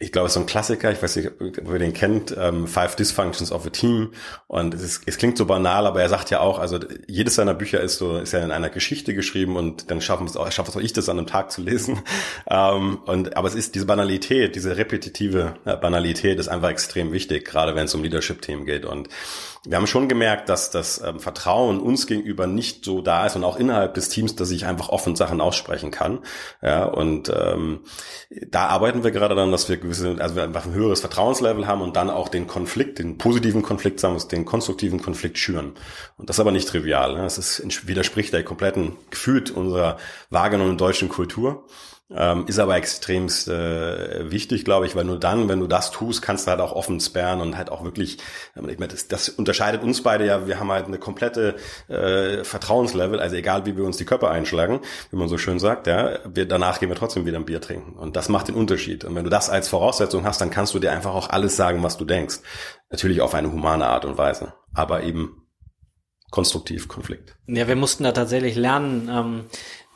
[0.00, 2.68] ich glaube, es ist so ein Klassiker, ich weiß nicht, ob ihr den kennt, ähm,
[2.68, 4.12] Five Dysfunctions of a Team.
[4.46, 7.54] Und es, ist, es klingt so banal, aber er sagt ja auch, also jedes seiner
[7.54, 10.68] Bücher ist so, ist ja in einer Geschichte geschrieben und dann schaffen es auch, schafft
[10.70, 12.00] es auch ich, das an einem Tag zu lesen.
[12.50, 17.74] Ähm, und, aber es ist diese Banalität, diese repetitive Banalität ist einfach extrem wichtig, gerade
[17.74, 18.84] wenn es um Leadership-Themen geht.
[18.84, 19.08] Und
[19.66, 23.44] wir haben schon gemerkt, dass das ähm, Vertrauen uns gegenüber nicht so da ist und
[23.44, 26.20] auch innerhalb des Teams, dass ich einfach offen Sachen aussprechen kann.
[26.62, 27.80] Ja, und ähm,
[28.46, 31.82] da arbeiten wir gerade dann, dass wir gewisse, also wir einfach ein höheres Vertrauenslevel haben
[31.82, 35.72] und dann auch den Konflikt, den positiven Konflikt, sagen wir den konstruktiven Konflikt schüren.
[36.16, 37.14] Und das ist aber nicht trivial.
[37.14, 37.22] Ne?
[37.22, 39.98] Das ist, widerspricht der kompletten Gefühl unserer
[40.30, 41.64] wahrgenommenen deutschen Kultur.
[42.10, 46.22] Ähm, ist aber extremst äh, wichtig, glaube ich, weil nur dann, wenn du das tust,
[46.22, 48.16] kannst du halt auch offen sperren und halt auch wirklich,
[48.54, 51.56] ich meine, das, das unterscheidet uns beide ja, wir haben halt eine komplette
[51.88, 55.86] äh, Vertrauenslevel, also egal wie wir uns die Köpfe einschlagen, wie man so schön sagt,
[55.86, 57.98] ja, wir, danach gehen wir trotzdem wieder ein Bier trinken.
[57.98, 59.04] Und das macht den Unterschied.
[59.04, 61.82] Und wenn du das als Voraussetzung hast, dann kannst du dir einfach auch alles sagen,
[61.82, 62.38] was du denkst.
[62.88, 65.46] Natürlich auf eine humane Art und Weise, aber eben
[66.30, 67.36] konstruktiv Konflikt.
[67.46, 69.44] Ja, wir mussten da tatsächlich lernen, ähm,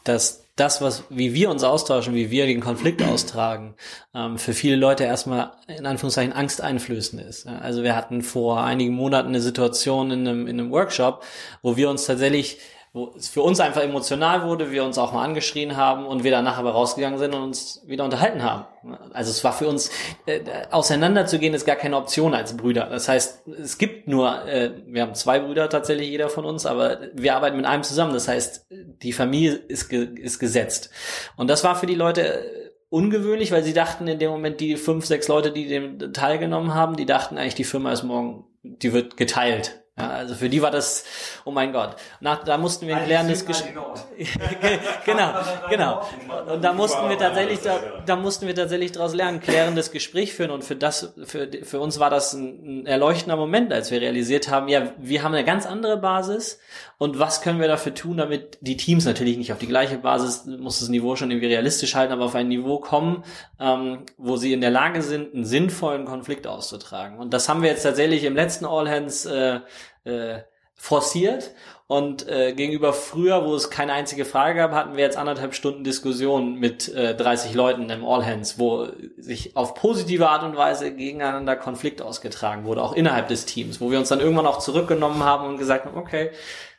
[0.05, 3.75] dass das, was, wie wir uns austauschen, wie wir den Konflikt austragen,
[4.15, 7.47] ähm, für viele Leute erstmal in Anführungszeichen angsteinflößend ist.
[7.47, 11.25] Also wir hatten vor einigen Monaten eine Situation in einem, in einem Workshop,
[11.63, 12.59] wo wir uns tatsächlich
[12.95, 16.31] wo es für uns einfach emotional wurde, wir uns auch mal angeschrien haben und wir
[16.31, 18.67] danach aber rausgegangen sind und uns wieder unterhalten haben.
[19.15, 19.91] Also es war für uns,
[20.27, 22.89] äh, auseinanderzugehen ist gar keine Option als Brüder.
[22.91, 26.99] Das heißt, es gibt nur, äh, wir haben zwei Brüder tatsächlich, jeder von uns, aber
[27.15, 28.13] wir arbeiten mit einem zusammen.
[28.13, 30.91] Das heißt, die Familie ist, ge ist gesetzt.
[31.37, 35.07] Und das war für die Leute ungewöhnlich, weil sie dachten in dem Moment, die fünf,
[35.07, 39.17] sechs Leute, die dem teilgenommen haben, die dachten eigentlich, die Firma ist morgen, die wird
[39.17, 39.82] geteilt.
[39.99, 41.05] Ja, also für die war das,
[41.45, 41.97] oh mein Gott.
[42.21, 43.75] Nach, da mussten wir ein klärendes Gespräch.
[45.05, 45.35] genau,
[45.71, 46.09] genau.
[46.51, 50.51] Und da mussten wir tatsächlich, da, da mussten wir tatsächlich daraus lernen, klärendes Gespräch führen.
[50.51, 54.49] Und für das, für, für uns war das ein, ein erleuchtender Moment, als wir realisiert
[54.49, 56.59] haben, ja, wir haben eine ganz andere Basis.
[57.03, 60.47] Und was können wir dafür tun, damit die Teams natürlich nicht auf die gleiche Basis,
[60.47, 63.25] muss das Niveau schon irgendwie realistisch halten, aber auf ein Niveau kommen,
[63.59, 67.19] ähm, wo sie in der Lage sind, einen sinnvollen Konflikt auszutragen.
[67.19, 69.59] Und das haben wir jetzt tatsächlich im letzten All Hands äh,
[70.05, 70.43] äh,
[70.77, 71.51] forciert.
[71.89, 75.83] Und äh, gegenüber früher, wo es keine einzige Frage gab, hatten wir jetzt anderthalb Stunden
[75.83, 78.87] Diskussion mit äh, 30 Leuten im All Hands, wo
[79.19, 83.91] sich auf positive Art und Weise gegeneinander Konflikt ausgetragen wurde, auch innerhalb des Teams, wo
[83.91, 86.31] wir uns dann irgendwann auch zurückgenommen haben und gesagt haben, okay,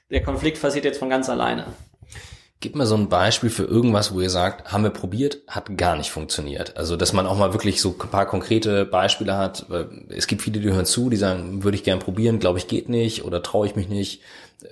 [0.09, 1.65] der Konflikt passiert jetzt von ganz alleine.
[2.59, 5.97] Gib mal so ein Beispiel für irgendwas, wo ihr sagt, haben wir probiert, hat gar
[5.97, 6.77] nicht funktioniert.
[6.77, 9.65] Also, dass man auch mal wirklich so ein paar konkrete Beispiele hat.
[10.07, 12.87] Es gibt viele, die hören zu, die sagen, würde ich gern probieren, glaube ich geht
[12.87, 14.21] nicht oder traue ich mich nicht.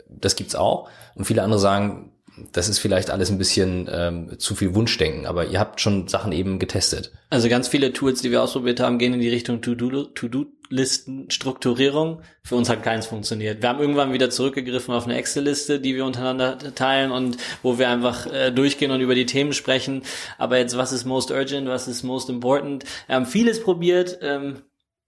[0.07, 0.87] Das gibt's auch.
[1.15, 2.10] Und viele andere sagen,
[2.51, 6.31] das ist vielleicht alles ein bisschen ähm, zu viel Wunschdenken, aber ihr habt schon Sachen
[6.31, 7.11] eben getestet.
[7.29, 12.21] Also ganz viele Tools, die wir ausprobiert haben, gehen in die Richtung To-Do-Listen-Strukturierung.
[12.43, 13.61] Für uns hat keins funktioniert.
[13.61, 17.89] Wir haben irgendwann wieder zurückgegriffen auf eine Excel-Liste, die wir untereinander teilen und wo wir
[17.89, 20.03] einfach äh, durchgehen und über die Themen sprechen.
[20.37, 22.83] Aber jetzt, was ist most urgent, was ist most important?
[23.07, 24.19] Wir haben vieles probiert.
[24.21, 24.61] Ähm,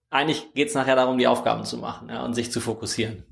[0.10, 3.24] eigentlich geht es nachher darum, die Aufgaben zu machen ja, und sich zu fokussieren.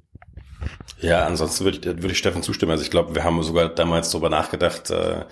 [1.00, 2.72] Ja, ansonsten würde ich, würde ich Steffen zustimmen.
[2.72, 5.26] Also ich glaube, wir haben sogar damals darüber nachgedacht, äh,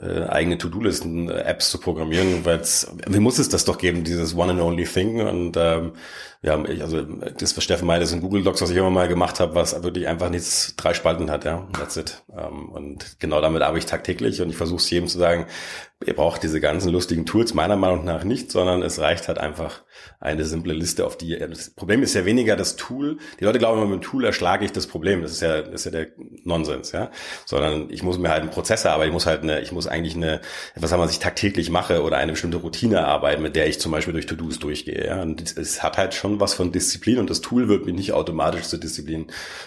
[0.00, 2.60] äh, eigene To-Do-Listen-Apps zu programmieren, weil
[3.06, 5.20] wie muss es das doch geben, dieses One and Only Thing.
[5.20, 5.92] Und ähm,
[6.40, 9.40] ja, also das, was Steffen meinte, ist ein Google Docs, was ich immer mal gemacht
[9.40, 11.66] habe, was wirklich einfach nichts drei Spalten hat, ja.
[11.72, 12.22] That's it.
[12.30, 15.46] Ähm, und genau damit arbeite ich tagtäglich und ich versuche es jedem zu sagen,
[16.06, 19.82] ihr braucht diese ganzen lustigen Tools meiner Meinung nach nicht, sondern es reicht halt einfach
[20.20, 23.18] eine simple Liste, auf die das Problem ist ja weniger das Tool.
[23.40, 25.22] Die Leute glauben immer, mit dem Tool erschlage ich das Problem.
[25.22, 26.06] Das ist ja, das ist ja der
[26.44, 27.10] Nonsens, ja.
[27.46, 30.16] Sondern ich muss mir halt einen Prozessor, aber ich muss halt eine, ich muss eigentlich
[30.16, 30.40] eine,
[30.74, 33.92] was haben wir sich tagtäglich mache oder eine bestimmte Routine arbeiten, mit der ich zum
[33.92, 35.06] Beispiel durch To-Dos durchgehe.
[35.06, 35.22] Ja?
[35.22, 38.64] Und es hat halt schon was von Disziplin und das Tool wird mich nicht automatisch
[38.64, 39.26] zur Disziplin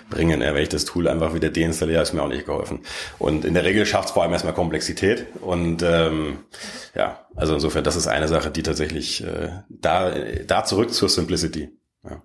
[0.10, 0.42] bringen.
[0.42, 0.54] Ja?
[0.54, 2.80] Wenn ich das Tool einfach wieder deinstalliere, ist mir auch nicht geholfen.
[3.20, 6.40] Und in der Regel schafft es vor allem erstmal Komplexität und ähm,
[6.96, 10.12] ja, also insofern, das ist eine Sache, die tatsächlich äh, da,
[10.46, 11.70] da zurück zur Simplicity.
[12.04, 12.22] Ja.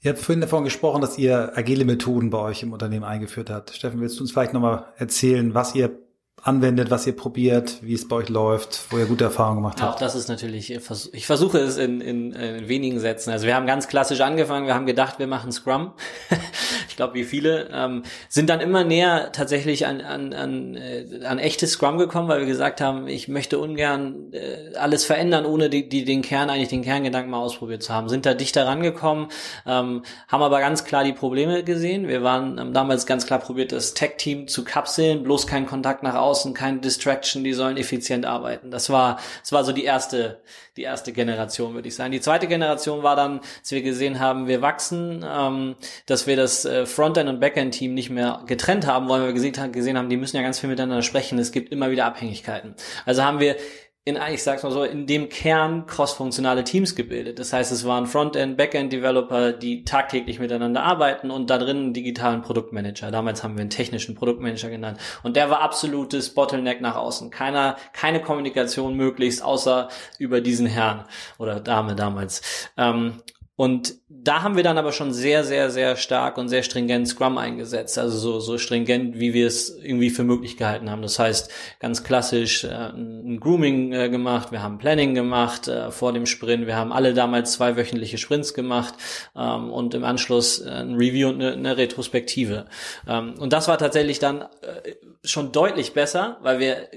[0.00, 3.70] Ihr habt vorhin davon gesprochen, dass ihr agile Methoden bei euch im Unternehmen eingeführt habt.
[3.70, 5.96] Steffen, willst du uns vielleicht nochmal erzählen, was ihr
[6.42, 9.94] anwendet, was ihr probiert, wie es bei euch läuft, wo ihr gute Erfahrungen gemacht habt.
[9.94, 13.30] Auch das ist natürlich, ich versuche es in, in, in wenigen Sätzen.
[13.30, 15.92] Also wir haben ganz klassisch angefangen, wir haben gedacht, wir machen Scrum.
[16.88, 21.38] ich glaube, wie viele, ähm, sind dann immer näher tatsächlich an, an, an, äh, an
[21.38, 25.88] echtes Scrum gekommen, weil wir gesagt haben, ich möchte ungern äh, alles verändern, ohne die,
[25.88, 28.08] die, den Kern, eigentlich den Kerngedanken mal ausprobiert zu haben.
[28.08, 29.28] Sind da dichter rangekommen,
[29.64, 32.08] ähm, haben aber ganz klar die Probleme gesehen.
[32.08, 36.16] Wir waren haben damals ganz klar probiert, das Tech-Team zu kapseln, bloß keinen Kontakt nach
[36.16, 38.70] außen außen, keine Distraction, die sollen effizient arbeiten.
[38.70, 40.40] Das war, das war so die erste,
[40.78, 42.12] die erste Generation, würde ich sagen.
[42.12, 46.64] Die zweite Generation war dann, dass wir gesehen haben, wir wachsen, ähm, dass wir das
[46.64, 50.36] äh, Frontend- und Backend-Team nicht mehr getrennt haben, weil wir gesehen, gesehen haben, die müssen
[50.36, 51.38] ja ganz viel miteinander sprechen.
[51.38, 52.74] Es gibt immer wieder Abhängigkeiten.
[53.04, 53.56] Also haben wir
[54.04, 57.38] in, ich sag's mal so, in dem Kern cross-funktionale Teams gebildet.
[57.38, 62.42] Das heißt, es waren Frontend, Backend-Developer, die tagtäglich miteinander arbeiten und da drin einen digitalen
[62.42, 63.12] Produktmanager.
[63.12, 64.98] Damals haben wir einen technischen Produktmanager genannt.
[65.22, 67.30] Und der war absolutes Bottleneck nach außen.
[67.30, 69.88] Keiner, keine Kommunikation möglichst, außer
[70.18, 71.04] über diesen Herrn
[71.38, 72.70] oder Dame damals.
[72.76, 73.22] Ähm,
[73.54, 77.36] und da haben wir dann aber schon sehr, sehr, sehr stark und sehr stringent Scrum
[77.36, 77.98] eingesetzt.
[77.98, 81.02] Also so, so stringent, wie wir es irgendwie für möglich gehalten haben.
[81.02, 86.12] Das heißt, ganz klassisch äh, ein Grooming äh, gemacht, wir haben Planning gemacht äh, vor
[86.14, 88.94] dem Sprint, wir haben alle damals zwei wöchentliche Sprints gemacht
[89.36, 92.66] ähm, und im Anschluss äh, ein Review und eine, eine Retrospektive.
[93.06, 96.88] Ähm, und das war tatsächlich dann äh, schon deutlich besser, weil wir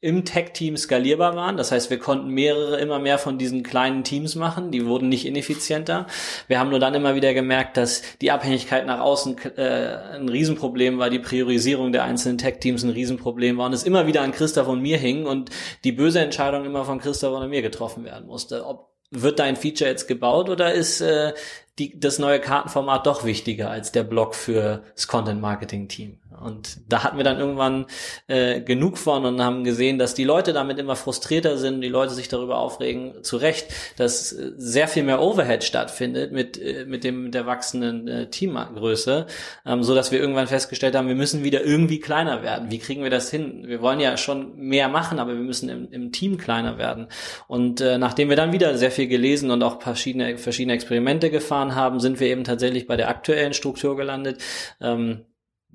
[0.00, 1.56] im Tech-Team skalierbar waren.
[1.56, 4.70] Das heißt, wir konnten mehrere, immer mehr von diesen kleinen Teams machen.
[4.70, 6.06] Die wurden nicht ineffizienter.
[6.48, 10.98] Wir haben nur dann immer wieder gemerkt, dass die Abhängigkeit nach außen äh, ein Riesenproblem
[10.98, 14.68] war, die Priorisierung der einzelnen Tech-Teams ein Riesenproblem war und es immer wieder an Christoph
[14.68, 15.50] und mir hing und
[15.84, 18.66] die böse Entscheidung immer von Christoph und mir getroffen werden musste.
[18.66, 21.32] Ob wird dein Feature jetzt gebaut oder ist äh,
[21.78, 26.18] die, das neue Kartenformat doch wichtiger als der Blog für das Content Marketing Team.
[26.40, 27.86] Und da hatten wir dann irgendwann
[28.26, 32.14] äh, genug von und haben gesehen, dass die Leute damit immer frustrierter sind, die Leute
[32.14, 37.04] sich darüber aufregen, zu Recht, dass äh, sehr viel mehr Overhead stattfindet mit, äh, mit
[37.04, 39.26] dem mit der wachsenden äh, Teamgröße,
[39.64, 42.70] ähm, so dass wir irgendwann festgestellt haben, wir müssen wieder irgendwie kleiner werden.
[42.70, 43.64] Wie kriegen wir das hin?
[43.66, 47.08] Wir wollen ja schon mehr machen, aber wir müssen im, im Team kleiner werden.
[47.48, 51.74] Und äh, nachdem wir dann wieder sehr viel gelesen und auch verschiedene verschiedene Experimente gefahren
[51.74, 54.42] haben, sind wir eben tatsächlich bei der aktuellen Struktur gelandet.
[54.80, 55.24] Ähm,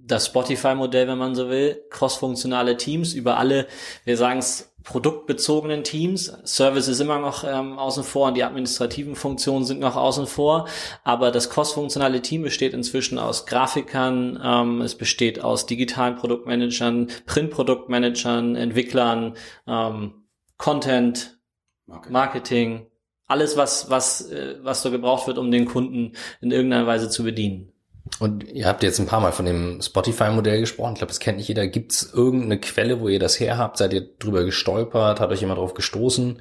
[0.03, 3.67] das Spotify-Modell, wenn man so will, cross-funktionale Teams über alle,
[4.03, 6.33] wir sagen es, produktbezogenen Teams.
[6.43, 10.67] Service ist immer noch ähm, außen vor und die administrativen Funktionen sind noch außen vor.
[11.03, 18.55] Aber das cross-funktionale Team besteht inzwischen aus Grafikern, ähm, es besteht aus digitalen Produktmanagern, Print-Produktmanagern,
[18.55, 19.35] Entwicklern,
[19.67, 20.25] ähm,
[20.57, 21.39] Content,
[21.85, 22.91] Marketing, Marketing
[23.31, 27.23] alles, was, was, äh, was so gebraucht wird, um den Kunden in irgendeiner Weise zu
[27.23, 27.70] bedienen.
[28.19, 30.93] Und ihr habt jetzt ein paar Mal von dem Spotify-Modell gesprochen.
[30.93, 31.67] Ich glaube, das kennt nicht jeder.
[31.67, 33.77] Gibt es irgendeine Quelle, wo ihr das her habt?
[33.77, 35.19] Seid ihr drüber gestolpert?
[35.19, 36.39] Hat euch jemand drauf gestoßen?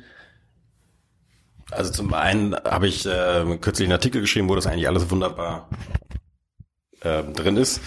[1.70, 5.68] Also zum einen habe ich äh, kürzlich einen Artikel geschrieben, wo das eigentlich alles wunderbar
[7.02, 7.80] ähm, drin ist,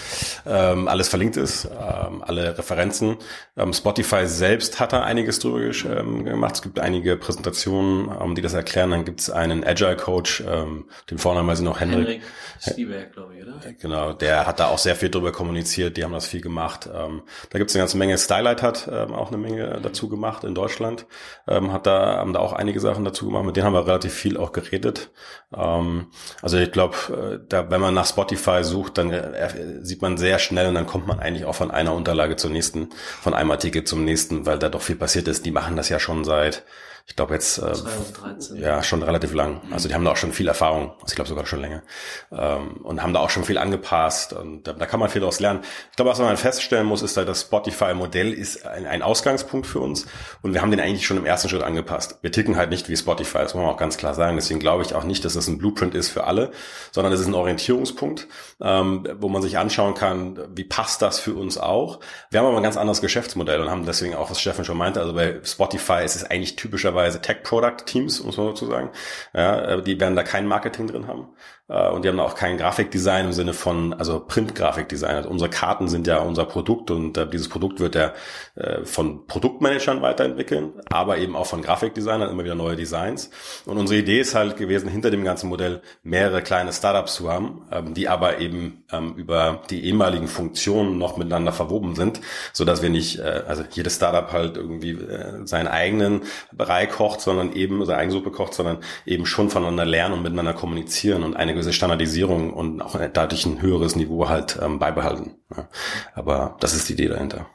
[0.45, 3.17] ähm, alles verlinkt ist, ähm, alle Referenzen.
[3.55, 6.55] Ähm, Spotify selbst hat da einiges drüber ähm, gemacht.
[6.55, 8.91] Es gibt einige Präsentationen, ähm, die das erklären.
[8.91, 12.07] Dann gibt es einen Agile Coach, ähm, den Vornamen weiß ich noch, Henrik.
[12.07, 12.21] Henrik
[12.59, 13.53] Stieberg, glaube ich, oder?
[13.79, 15.97] Genau, der hat da auch sehr viel drüber kommuniziert.
[15.97, 16.89] Die haben das viel gemacht.
[16.91, 18.17] Ähm, da gibt es eine ganze Menge.
[18.17, 21.05] Stylight hat ähm, auch eine Menge dazu gemacht in Deutschland.
[21.47, 23.43] Ähm, hat da haben da auch einige Sachen dazu gemacht.
[23.45, 25.11] Mit denen haben wir relativ viel auch geredet.
[25.55, 26.07] Ähm,
[26.41, 26.95] also ich glaube,
[27.43, 29.49] äh, da wenn man nach Spotify sucht, dann äh,
[29.81, 32.89] sieht man sehr schnell und dann kommt man eigentlich auch von einer Unterlage zur nächsten,
[33.21, 35.45] von einem Artikel zum nächsten, weil da doch viel passiert ist.
[35.45, 36.63] Die machen das ja schon seit
[37.05, 38.57] ich glaube jetzt äh, 2013.
[38.57, 39.61] ja schon relativ lang.
[39.71, 41.83] Also die haben da auch schon viel Erfahrung, also ich glaube sogar schon länger
[42.31, 45.41] ähm, und haben da auch schon viel angepasst und da, da kann man viel daraus
[45.41, 45.59] lernen.
[45.91, 49.79] Ich glaube, was man feststellen muss, ist, dass das Spotify-Modell ist ein, ein Ausgangspunkt für
[49.79, 50.05] uns
[50.43, 52.19] und wir haben den eigentlich schon im ersten Schritt angepasst.
[52.21, 54.37] Wir ticken halt nicht wie Spotify, das muss man auch ganz klar sagen.
[54.37, 56.51] Deswegen glaube ich auch nicht, dass das ein Blueprint ist für alle,
[56.91, 58.29] sondern es ist ein Orientierungspunkt,
[58.61, 61.99] ähm, wo man sich anschauen kann, wie passt das für uns auch.
[62.31, 65.01] Wir haben aber ein ganz anderes Geschäftsmodell und haben deswegen auch, was Steffen schon meinte,
[65.01, 68.91] also bei Spotify ist es eigentlich typischer klassischerweise Tech-Product-Teams, muss man dazu sagen.
[69.33, 71.29] Ja, die werden da kein Marketing drin haben.
[71.67, 75.15] Äh, und die haben auch kein Grafikdesign im Sinne von, also Print-Grafikdesign.
[75.15, 78.13] Also unsere Karten sind ja unser Produkt und äh, dieses Produkt wird ja
[78.55, 83.29] äh, von Produktmanagern weiterentwickeln, aber eben auch von Grafikdesignern immer wieder neue Designs.
[83.65, 87.61] Und unsere Idee ist halt gewesen, hinter dem ganzen Modell mehrere kleine Startups zu haben,
[87.71, 92.19] ähm, die aber eben ähm, über die ehemaligen Funktionen noch miteinander verwoben sind,
[92.51, 96.21] so dass wir nicht, äh, also jedes Startup halt irgendwie äh, seinen eigenen
[96.51, 100.53] Brei kocht, sondern eben seine eigene Suppe kocht, sondern eben schon voneinander lernen und miteinander
[100.53, 105.35] kommunizieren und eine gewisse Standardisierung und auch dadurch ein höheres Niveau halt ähm, beibehalten.
[105.55, 105.67] Ja.
[106.13, 107.47] Aber das ist die Idee dahinter.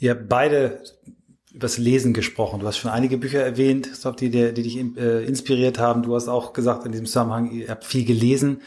[0.00, 0.82] Ihr habt beide
[1.52, 2.60] übers Lesen gesprochen.
[2.60, 3.88] Du hast schon einige Bücher erwähnt,
[4.20, 6.02] die, die dich äh, inspiriert haben.
[6.02, 8.60] Du hast auch gesagt in diesem Zusammenhang, ihr habt viel gelesen.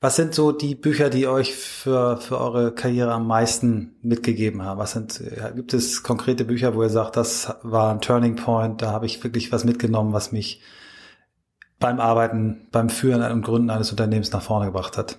[0.00, 4.78] Was sind so die Bücher, die euch für, für eure Karriere am meisten mitgegeben haben?
[4.78, 8.82] Was sind, äh, gibt es konkrete Bücher, wo ihr sagt, das war ein Turning Point,
[8.82, 10.60] da habe ich wirklich was mitgenommen, was mich
[11.82, 15.18] beim Arbeiten, beim Führen und Gründen eines Unternehmens nach vorne gebracht hat?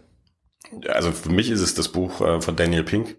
[0.88, 3.16] Also für mich ist es das Buch äh, von Daniel Pink,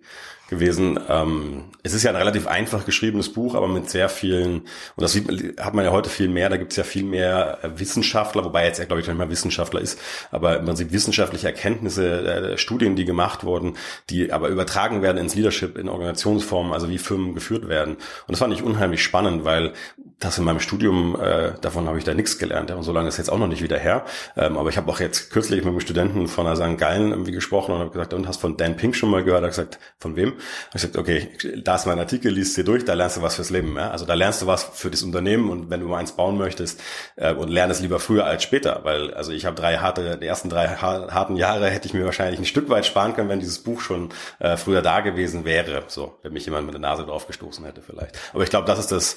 [0.48, 0.98] gewesen.
[1.08, 5.12] Ähm, es ist ja ein relativ einfach geschriebenes Buch, aber mit sehr vielen, und das
[5.12, 8.44] sieht, hat man ja heute viel mehr, da gibt es ja viel mehr äh, Wissenschaftler,
[8.44, 9.98] wobei jetzt er, glaube ich, nicht mehr Wissenschaftler ist,
[10.30, 13.76] aber im Prinzip wissenschaftliche Erkenntnisse, äh, Studien, die gemacht wurden,
[14.10, 17.94] die aber übertragen werden ins Leadership, in Organisationsformen, also wie Firmen geführt werden.
[17.94, 19.72] Und das fand ich unheimlich spannend, weil
[20.20, 22.70] das in meinem Studium, äh, davon habe ich da nichts gelernt.
[22.70, 24.04] Ja, und so lange ist jetzt auch noch nicht wieder her.
[24.36, 26.78] Ähm, aber ich habe auch jetzt kürzlich mit einem Studenten von der St.
[26.78, 29.42] Gallen irgendwie gesprochen und habe gesagt, und hast von Dan Pink schon mal gehört?
[29.42, 30.33] Er hat gesagt, von wem?
[30.68, 31.28] Ich gesagt, okay,
[31.62, 33.76] da ist mein Artikel, liest dir durch, da lernst du was fürs Leben.
[33.76, 33.90] Ja?
[33.90, 36.80] Also da lernst du was für das Unternehmen und wenn du mal eins bauen möchtest
[37.16, 40.26] äh, und lern es lieber früher als später, weil also ich habe drei harte, die
[40.26, 43.62] ersten drei harten Jahre hätte ich mir wahrscheinlich ein Stück weit sparen können, wenn dieses
[43.62, 45.84] Buch schon äh, früher da gewesen wäre.
[45.88, 48.18] So, wenn mich jemand mit der Nase drauf gestoßen hätte vielleicht.
[48.32, 49.16] Aber ich glaube, das ist das,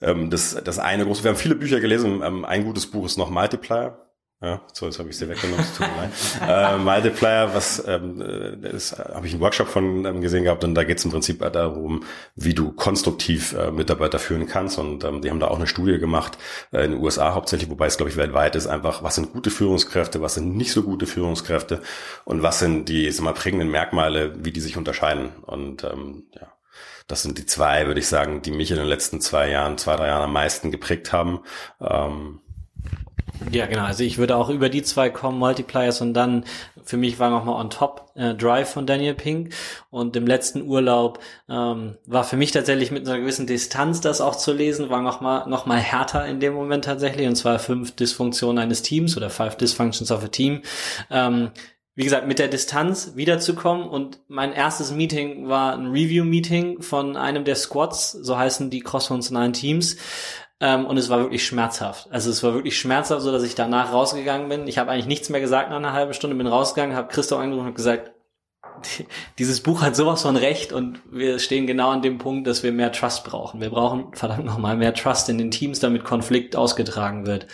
[0.00, 1.24] ähm, das, das eine große.
[1.24, 2.22] Wir haben viele Bücher gelesen.
[2.22, 4.03] Ähm, ein gutes Buch ist noch Multiplier
[4.44, 5.64] ja, so, jetzt habe ich sie weggenommen.
[5.76, 6.12] Tut mir leid.
[6.74, 10.84] äh, Multiplier, was ähm, das habe ich einen Workshop von ähm, gesehen gehabt und da
[10.84, 12.04] geht es im Prinzip darum,
[12.34, 15.98] wie du konstruktiv äh, Mitarbeiter führen kannst und ähm, die haben da auch eine Studie
[15.98, 16.36] gemacht
[16.72, 19.50] äh, in den USA hauptsächlich, wobei es glaube ich weltweit ist, einfach was sind gute
[19.50, 21.80] Führungskräfte, was sind nicht so gute Führungskräfte
[22.26, 26.48] und was sind die sag mal, prägenden Merkmale, wie die sich unterscheiden und ähm, ja.
[27.06, 29.96] Das sind die zwei, würde ich sagen, die mich in den letzten zwei Jahren, zwei,
[29.96, 31.40] drei Jahren am meisten geprägt haben.
[31.78, 32.40] Ähm,
[33.50, 33.84] ja, genau.
[33.84, 36.44] Also ich würde auch über die zwei kommen, Multipliers und dann
[36.84, 39.54] für mich war noch mal on top äh, Drive von Daniel Pink
[39.90, 41.18] und im letzten Urlaub
[41.48, 45.20] ähm, war für mich tatsächlich mit einer gewissen Distanz das auch zu lesen, war noch
[45.20, 49.30] mal noch mal härter in dem Moment tatsächlich und zwar fünf Dysfunktionen eines Teams oder
[49.30, 50.62] Five Dysfunctions of a Team.
[51.10, 51.50] Ähm,
[51.96, 57.44] wie gesagt, mit der Distanz wiederzukommen und mein erstes Meeting war ein Review-Meeting von einem
[57.44, 59.96] der Squads, so heißen die Crossroads 9 Teams.
[60.64, 62.08] Ähm, und es war wirklich schmerzhaft.
[62.10, 64.66] Also es war wirklich schmerzhaft, so dass ich danach rausgegangen bin.
[64.66, 67.68] Ich habe eigentlich nichts mehr gesagt nach einer halben Stunde, bin rausgegangen, habe Christoph angerufen
[67.68, 68.12] und gesagt,
[69.38, 72.72] dieses Buch hat sowas von recht und wir stehen genau an dem Punkt, dass wir
[72.72, 73.60] mehr Trust brauchen.
[73.60, 77.46] Wir brauchen verdammt nochmal mehr Trust in den Teams, damit Konflikt ausgetragen wird.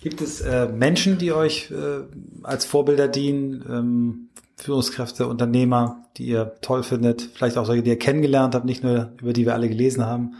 [0.00, 2.06] Gibt es äh, Menschen, die euch äh,
[2.42, 7.98] als Vorbilder dienen, ähm, Führungskräfte, Unternehmer, die ihr toll findet, vielleicht auch solche, die ihr
[7.98, 10.34] kennengelernt habt, nicht nur über die wir alle gelesen haben?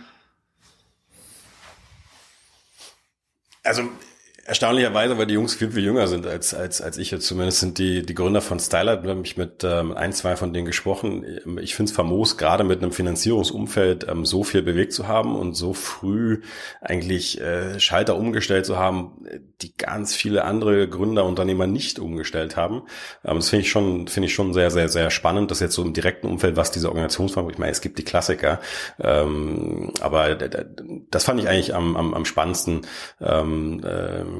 [3.63, 3.91] Also
[4.51, 7.79] Erstaunlicherweise, weil die Jungs viel, viel jünger sind als, als, als ich jetzt zumindest, sind
[7.79, 11.25] die, die Gründer von Styler, habe ich mit ähm, ein, zwei von denen gesprochen.
[11.61, 15.55] Ich finde es famos, gerade mit einem Finanzierungsumfeld ähm, so viel bewegt zu haben und
[15.55, 16.41] so früh
[16.81, 19.25] eigentlich äh, Schalter umgestellt zu haben,
[19.63, 22.83] die ganz viele andere Gründer, Unternehmer nicht umgestellt haben.
[23.25, 25.85] Ähm, das finde ich schon, finde ich schon sehr, sehr, sehr spannend, dass jetzt so
[25.85, 28.59] im direkten Umfeld, was diese Organisationsform, ich meine, es gibt die Klassiker,
[28.99, 32.81] ähm, aber das fand ich eigentlich am, am, am spannendsten.
[33.21, 34.40] Ähm, ähm,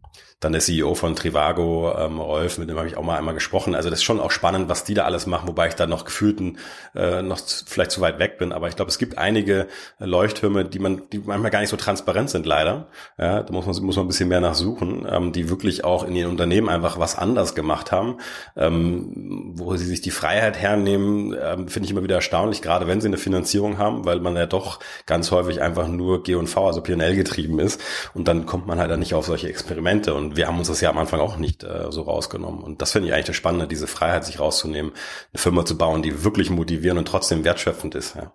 [0.41, 3.75] dann der CEO von Trivago, ähm, Rolf, mit dem habe ich auch mal einmal gesprochen.
[3.75, 6.03] Also das ist schon auch spannend, was die da alles machen, wobei ich da noch
[6.03, 6.57] gefühlten
[6.95, 8.51] äh, noch vielleicht zu weit weg bin.
[8.51, 9.67] Aber ich glaube, es gibt einige
[9.99, 12.87] Leuchttürme, die man, die manchmal gar nicht so transparent sind, leider.
[13.19, 16.15] Ja, da muss man muss man ein bisschen mehr nachsuchen, ähm, die wirklich auch in
[16.15, 18.17] ihren Unternehmen einfach was anders gemacht haben,
[18.55, 22.99] ähm, wo sie sich die Freiheit hernehmen, ähm, finde ich immer wieder erstaunlich, gerade wenn
[22.99, 27.15] sie eine Finanzierung haben, weil man ja doch ganz häufig einfach nur G&V, also P&L
[27.15, 27.79] getrieben ist
[28.15, 30.81] und dann kommt man halt dann nicht auf solche Experimente und wir haben uns das
[30.81, 32.63] ja am Anfang auch nicht äh, so rausgenommen.
[32.63, 36.01] Und das finde ich eigentlich das Spannende, diese Freiheit, sich rauszunehmen, eine Firma zu bauen,
[36.01, 38.15] die wirklich motivieren und trotzdem wertschöpfend ist.
[38.15, 38.33] Ja.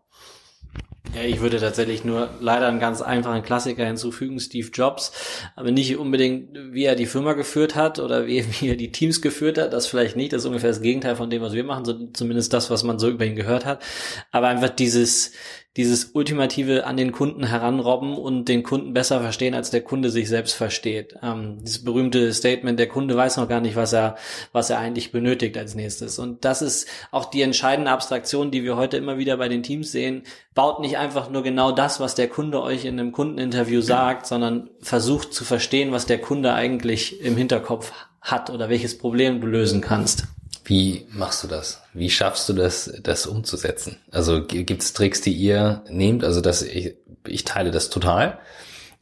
[1.14, 5.12] Ja, ich würde tatsächlich nur leider einen ganz einfachen Klassiker hinzufügen, Steve Jobs,
[5.54, 9.22] aber nicht unbedingt, wie er die Firma geführt hat oder wie, wie er die Teams
[9.22, 11.84] geführt hat, das vielleicht nicht, das ist ungefähr das Gegenteil von dem, was wir machen,
[11.84, 13.82] so, zumindest das, was man so über ihn gehört hat,
[14.30, 15.32] aber einfach dieses,
[15.76, 20.28] dieses ultimative an den Kunden heranrobben und den Kunden besser verstehen, als der Kunde sich
[20.28, 21.16] selbst versteht.
[21.22, 24.16] Ähm, dieses berühmte Statement, der Kunde weiß noch gar nicht, was er,
[24.52, 26.18] was er eigentlich benötigt als nächstes.
[26.18, 29.92] Und das ist auch die entscheidende Abstraktion, die wir heute immer wieder bei den Teams
[29.92, 30.22] sehen.
[30.54, 34.70] Baut nicht einfach nur genau das, was der Kunde euch in einem Kundeninterview sagt, sondern
[34.80, 39.82] versucht zu verstehen, was der Kunde eigentlich im Hinterkopf hat oder welches Problem du lösen
[39.82, 40.24] kannst.
[40.66, 41.80] Wie machst du das?
[41.94, 43.98] Wie schaffst du das, das umzusetzen?
[44.10, 46.24] Also gibt es Tricks, die ihr nehmt?
[46.24, 48.40] Also das, ich, ich teile das total.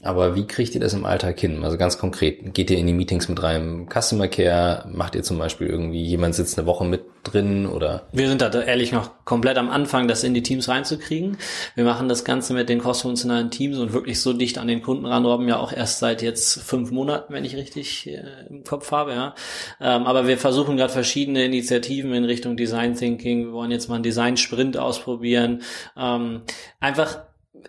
[0.05, 1.65] Aber wie kriegt ihr das im Alltag hin?
[1.65, 4.87] Also ganz konkret, geht ihr in die Meetings mit reinem Customer Care?
[4.93, 8.07] Macht ihr zum Beispiel irgendwie, jemand sitzt eine Woche mit drin oder?
[8.13, 11.39] Wir sind da ehrlich noch komplett am Anfang, das in die Teams reinzukriegen.
[11.75, 15.07] Wir machen das Ganze mit den crossfunktionalen Teams und wirklich so dicht an den Kunden
[15.07, 19.13] ranrobben, ja auch erst seit jetzt fünf Monaten, wenn ich richtig äh, im Kopf habe,
[19.13, 19.35] ja.
[19.81, 23.47] Ähm, aber wir versuchen gerade verschiedene Initiativen in Richtung Design Thinking.
[23.47, 25.63] Wir wollen jetzt mal einen Design Sprint ausprobieren.
[25.97, 26.43] Ähm,
[26.79, 27.23] einfach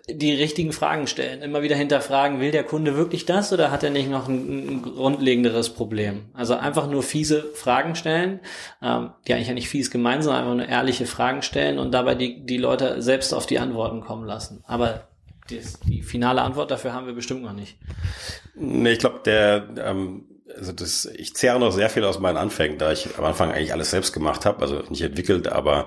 [0.08, 3.90] die richtigen Fragen stellen, immer wieder hinterfragen, will der Kunde wirklich das oder hat er
[3.90, 6.26] nicht noch ein, ein grundlegenderes Problem?
[6.34, 8.40] Also einfach nur fiese Fragen stellen,
[8.82, 12.14] ähm, die eigentlich ja nicht fies gemeint sind, einfach nur ehrliche Fragen stellen und dabei
[12.14, 14.62] die, die Leute selbst auf die Antworten kommen lassen.
[14.66, 15.08] Aber
[15.50, 17.76] die, die finale Antwort dafür haben wir bestimmt noch nicht.
[18.54, 22.78] Nee, ich glaube, der ähm also das, ich zehre noch sehr viel aus meinen Anfängen,
[22.78, 25.86] da ich am Anfang eigentlich alles selbst gemacht habe, also nicht entwickelt, aber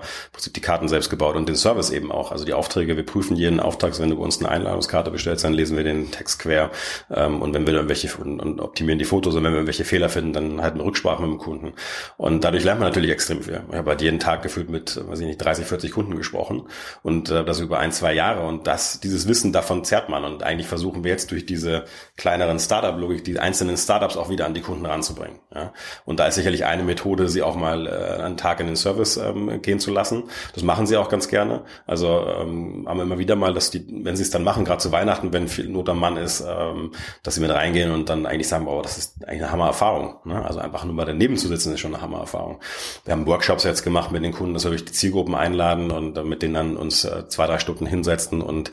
[0.54, 2.30] die Karten selbst gebaut und den Service eben auch.
[2.30, 5.54] Also die Aufträge, wir prüfen jeden Auftrag, wenn du bei uns eine Einladungskarte bestellst, dann
[5.54, 6.70] lesen wir den Text quer
[7.10, 9.84] ähm, und wenn wir dann welche und, und optimieren die Fotos und wenn wir irgendwelche
[9.84, 11.72] Fehler finden, dann halten wir Rücksprache mit dem Kunden.
[12.18, 13.62] Und dadurch lernt man natürlich extrem viel.
[13.70, 16.64] Ich habe halt jeden Tag gefühlt mit, weiß ich nicht, 30, 40 Kunden gesprochen
[17.02, 20.42] und äh, das über ein, zwei Jahre und das, dieses Wissen davon zerrt man und
[20.42, 21.84] eigentlich versuchen wir jetzt durch diese
[22.16, 25.38] kleineren Startup-Logik die einzelnen Startups auch wieder an die Kunden ranzubringen.
[25.54, 25.72] Ja.
[26.04, 29.16] Und da ist sicherlich eine Methode, sie auch mal äh, einen Tag in den Service
[29.16, 30.24] ähm, gehen zu lassen.
[30.54, 31.62] Das machen sie auch ganz gerne.
[31.86, 34.80] Also ähm, haben wir immer wieder mal, dass die, wenn sie es dann machen, gerade
[34.80, 36.92] zu Weihnachten, wenn viel Not am Mann ist, ähm,
[37.22, 40.16] dass sie mit reingehen und dann eigentlich sagen, oh, das ist eigentlich eine Hammererfahrung.
[40.24, 40.44] Ne?
[40.44, 42.60] Also einfach nur mal daneben zu sitzen, ist schon eine Hammererfahrung.
[43.04, 46.18] Wir haben Workshops jetzt gemacht mit den Kunden, dass wir durch die Zielgruppen einladen und
[46.18, 48.72] äh, mit denen dann uns äh, zwei, drei Stunden hinsetzen und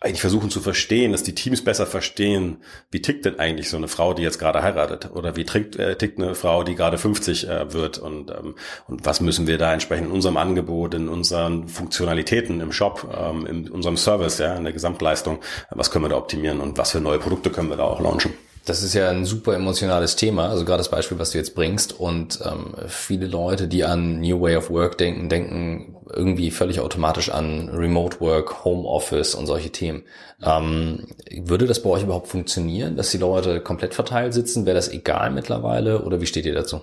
[0.00, 2.56] eigentlich versuchen zu verstehen, dass die Teams besser verstehen,
[2.90, 5.96] wie tickt denn eigentlich so eine Frau, die jetzt gerade heiratet oder wie tickt, äh,
[5.96, 8.54] tickt eine Frau, die gerade 50 äh, wird und, ähm,
[8.88, 13.44] und was müssen wir da entsprechend in unserem Angebot, in unseren Funktionalitäten im Shop, ähm,
[13.44, 15.40] in unserem Service, ja, in der Gesamtleistung,
[15.70, 18.32] was können wir da optimieren und was für neue Produkte können wir da auch launchen.
[18.66, 21.98] Das ist ja ein super emotionales Thema, also gerade das Beispiel, was du jetzt bringst.
[21.98, 27.30] Und ähm, viele Leute, die an New Way of Work denken, denken irgendwie völlig automatisch
[27.30, 30.02] an Remote Work, Home Office und solche Themen.
[30.42, 31.06] Ähm,
[31.42, 34.66] würde das bei euch überhaupt funktionieren, dass die Leute komplett verteilt sitzen?
[34.66, 36.80] Wäre das egal mittlerweile oder wie steht ihr dazu?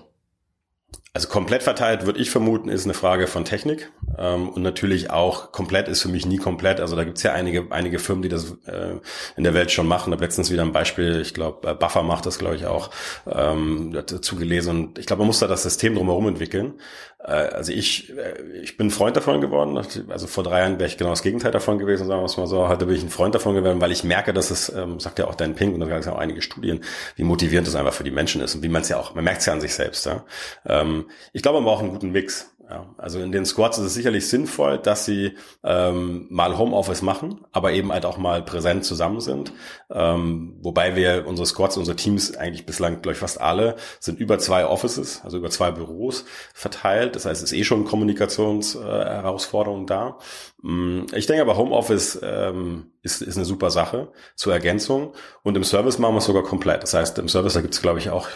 [1.18, 3.90] Also komplett verteilt würde ich vermuten, ist eine Frage von Technik.
[4.16, 6.78] Ähm, und natürlich auch komplett ist für mich nie komplett.
[6.78, 9.00] Also da gibt's ja einige, einige Firmen, die das äh,
[9.36, 10.12] in der Welt schon machen.
[10.12, 12.90] Da habe letztens wieder ein Beispiel, ich glaube, äh, Buffer macht das, glaube ich, auch
[13.28, 14.70] ähm, dazu gelesen.
[14.70, 16.74] Und ich glaube, man muss da das System drumherum entwickeln.
[17.18, 19.76] Äh, also ich, äh, ich bin Freund davon geworden.
[20.08, 22.46] Also vor drei Jahren wäre ich genau das Gegenteil davon gewesen, sagen wir es mal
[22.46, 22.68] so.
[22.68, 25.26] Heute bin ich ein Freund davon geworden, weil ich merke, dass es, ähm, sagt ja
[25.26, 26.84] auch Dan Pink und da gab es ja auch einige Studien,
[27.16, 29.24] wie motivierend das einfach für die Menschen ist und wie man es ja auch, man
[29.24, 30.06] merkt es ja an sich selbst.
[30.06, 30.24] Ja?
[30.64, 32.54] Ähm, ich glaube, man braucht einen guten Mix.
[32.70, 35.32] Ja, also in den Squads ist es sicherlich sinnvoll, dass sie
[35.64, 39.54] ähm, mal Homeoffice machen, aber eben halt auch mal präsent zusammen sind.
[39.90, 44.38] Ähm, wobei wir unsere Squads, unsere Teams eigentlich bislang, glaube ich, fast alle sind über
[44.38, 47.16] zwei Offices, also über zwei Büros verteilt.
[47.16, 50.18] Das heißt, es ist eh schon Kommunikationsherausforderung äh, da.
[50.62, 55.12] Mm, ich denke aber, Homeoffice ähm, ist, ist eine super Sache zur Ergänzung.
[55.42, 56.82] Und im Service machen wir es sogar komplett.
[56.82, 58.28] Das heißt, im Service, da gibt es, glaube ich, auch,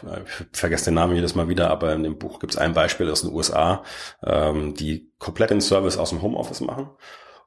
[0.52, 3.10] ich vergesse den Namen jedes Mal wieder, aber in dem Buch gibt es ein Beispiel
[3.10, 3.82] aus den USA,
[4.24, 6.90] ähm, die komplett den Service aus dem Homeoffice machen.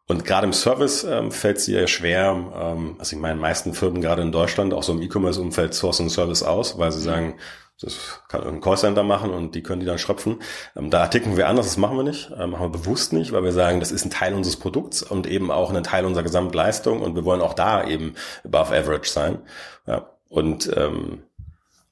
[0.08, 4.02] Und gerade im Service ähm, fällt es dir schwer, ähm, also ich meine, meisten Firmen
[4.02, 7.40] gerade in Deutschland, auch so im E-Commerce-Umfeld, sourcen Service aus, weil sie sagen,
[7.82, 10.42] das kann ein Callcenter machen und die können die dann schröpfen.
[10.76, 13.44] Ähm, da ticken wir anders, das machen wir nicht, ähm, machen wir bewusst nicht, weil
[13.44, 17.02] wir sagen, das ist ein Teil unseres Produkts und eben auch ein Teil unserer Gesamtleistung
[17.02, 19.40] und wir wollen auch da eben above average sein.
[19.86, 20.10] Ja.
[20.30, 21.24] Und ähm,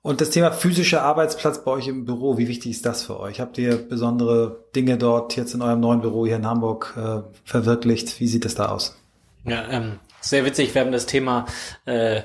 [0.02, 3.40] und das Thema physischer Arbeitsplatz bei euch im Büro, wie wichtig ist das für euch?
[3.40, 8.20] Habt ihr besondere Dinge dort jetzt in eurem neuen Büro hier in Hamburg äh, verwirklicht?
[8.20, 8.98] Wie sieht es da aus?
[9.46, 10.76] Ja, ähm, sehr witzig.
[10.76, 11.46] Wir haben das Thema
[11.86, 12.24] äh,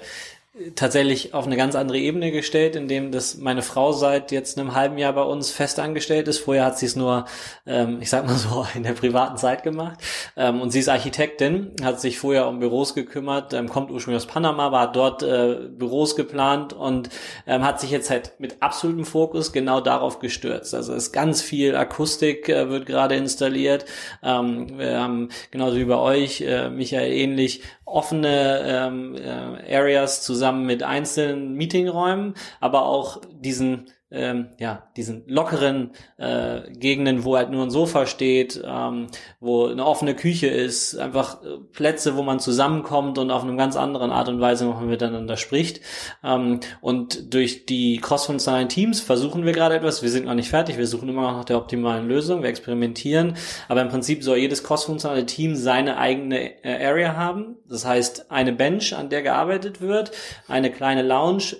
[0.74, 4.98] tatsächlich auf eine ganz andere Ebene gestellt, indem das meine Frau seit jetzt einem halben
[4.98, 6.38] Jahr bei uns fest angestellt ist.
[6.38, 7.26] Vorher hat sie es nur,
[7.66, 9.98] ähm, ich sag mal so, in der privaten Zeit gemacht.
[10.36, 14.28] Ähm, und sie ist Architektin, hat sich vorher um Büros gekümmert, ähm, kommt ursprünglich aus
[14.28, 17.08] Panama, hat dort äh, Büros geplant und
[17.46, 20.74] ähm, hat sich jetzt halt mit absolutem Fokus genau darauf gestürzt.
[20.74, 23.84] Also es ist ganz viel Akustik äh, wird gerade installiert.
[24.22, 30.47] Ähm, wir haben genauso wie bei euch, äh, Michael, ähnlich offene ähm, äh, Areas zusammen
[30.52, 37.62] mit einzelnen Meetingräumen, aber auch diesen ähm, ja, diesen lockeren äh, Gegenden, wo halt nur
[37.62, 43.18] ein Sofa steht, ähm, wo eine offene Küche ist, einfach äh, Plätze, wo man zusammenkommt
[43.18, 45.80] und auf eine ganz andere Art und Weise noch miteinander spricht.
[46.24, 50.02] Ähm, und durch die cross-funktionalen Teams versuchen wir gerade etwas.
[50.02, 53.36] Wir sind noch nicht fertig, wir suchen immer noch nach der optimalen Lösung, wir experimentieren.
[53.68, 57.56] Aber im Prinzip soll jedes cross-funktionale Team seine eigene äh, Area haben.
[57.68, 60.12] Das heißt, eine Bench, an der gearbeitet wird,
[60.48, 61.56] eine kleine Lounge,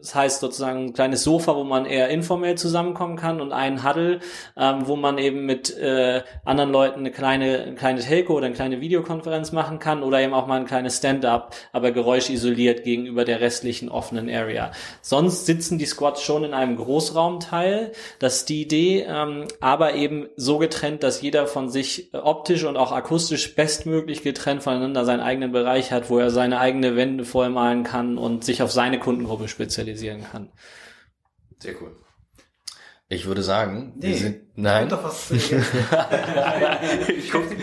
[0.00, 4.20] das heißt sozusagen ein kleines Sofa, wo man eher informell zusammenkommen kann und einen Huddle,
[4.56, 8.54] ähm, wo man eben mit äh, anderen Leuten eine kleine, eine kleine Telco oder eine
[8.54, 13.40] kleine Videokonferenz machen kann oder eben auch mal ein kleines Stand-up, aber geräuschisoliert gegenüber der
[13.40, 14.72] restlichen offenen Area.
[15.00, 20.28] Sonst sitzen die Squads schon in einem Großraumteil, das ist die Idee, ähm, aber eben
[20.36, 25.52] so getrennt, dass jeder von sich optisch und auch akustisch bestmöglich getrennt voneinander seinen eigenen
[25.52, 30.24] Bereich hat, wo er seine eigene Wände vollmalen kann und sich auf seine Kundengruppe spezialisieren
[30.24, 30.50] kann.
[31.60, 31.94] Sehr cool.
[33.08, 34.88] Ich würde sagen, Nee, wir sind, nein.
[34.88, 35.50] Doch was, ich
[37.30, 37.54] gucke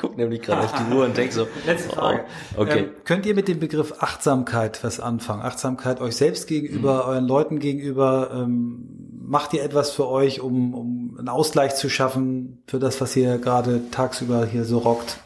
[0.00, 2.24] guck nämlich gerade auf die Uhr und denke so, Letzte Frage.
[2.56, 2.78] Oh, okay.
[2.80, 5.42] Ähm, könnt ihr mit dem Begriff Achtsamkeit was anfangen?
[5.42, 7.08] Achtsamkeit euch selbst gegenüber, Mhm.
[7.10, 8.32] euren Leuten gegenüber.
[8.34, 8.88] Ähm,
[9.22, 13.38] macht ihr etwas für euch, um, um einen Ausgleich zu schaffen für das, was ihr
[13.38, 15.18] gerade tagsüber hier so rockt?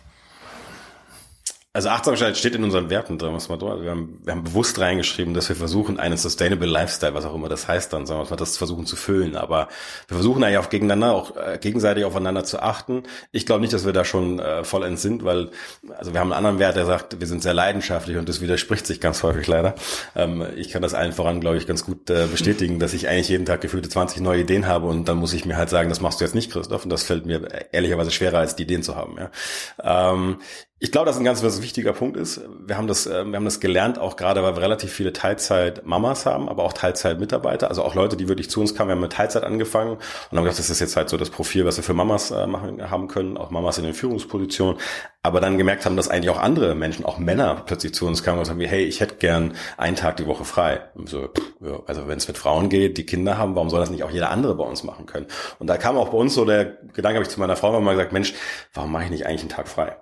[1.72, 3.82] Also Achtsamkeit steht in unseren Werten drin, was dort.
[3.82, 7.48] Wir haben, wir haben bewusst reingeschrieben, dass wir versuchen, einen sustainable Lifestyle, was auch immer
[7.48, 9.36] das heißt, dann sagen wir mal, das versuchen zu füllen.
[9.36, 9.68] Aber
[10.08, 13.04] wir versuchen eigentlich auch gegeneinander, auch äh, gegenseitig aufeinander zu achten.
[13.30, 15.50] Ich glaube nicht, dass wir da schon äh, vollends sind, weil
[15.96, 18.84] also wir haben einen anderen Wert, der sagt, wir sind sehr leidenschaftlich und das widerspricht
[18.84, 19.76] sich ganz häufig leider.
[20.16, 23.28] Ähm, ich kann das allen voran, glaube ich, ganz gut äh, bestätigen, dass ich eigentlich
[23.28, 26.00] jeden Tag gefühlte 20 neue Ideen habe und dann muss ich mir halt sagen, das
[26.00, 28.96] machst du jetzt nicht, Christoph, und das fällt mir ehrlicherweise schwerer, als die Ideen zu
[28.96, 29.16] haben.
[29.18, 30.12] Ja.
[30.12, 30.38] Ähm,
[30.82, 32.40] ich glaube, dass ein ganz was wichtiger Punkt ist.
[32.66, 36.24] Wir haben das, äh, wir haben das gelernt, auch gerade, weil wir relativ viele Teilzeit-Mamas
[36.24, 38.88] haben, aber auch Teilzeit-Mitarbeiter, also auch Leute, die wirklich zu uns kamen.
[38.88, 41.66] Wir haben mit Teilzeit angefangen und haben gedacht, das ist jetzt halt so das Profil,
[41.66, 44.78] was wir für Mamas äh, machen, haben können, auch Mamas in den Führungspositionen.
[45.22, 48.38] Aber dann gemerkt haben, dass eigentlich auch andere Menschen, auch Männer, plötzlich zu uns kamen
[48.38, 50.80] und sagen, hey, ich hätte gern einen Tag die Woche frei.
[50.94, 53.80] Und so, pff, ja, also wenn es mit Frauen geht, die Kinder haben, warum soll
[53.80, 55.26] das nicht auch jeder andere bei uns machen können?
[55.58, 57.92] Und da kam auch bei uns so der Gedanke, habe ich zu meiner Frau mal
[57.92, 58.32] gesagt, Mensch,
[58.72, 59.98] warum mache ich nicht eigentlich einen Tag frei?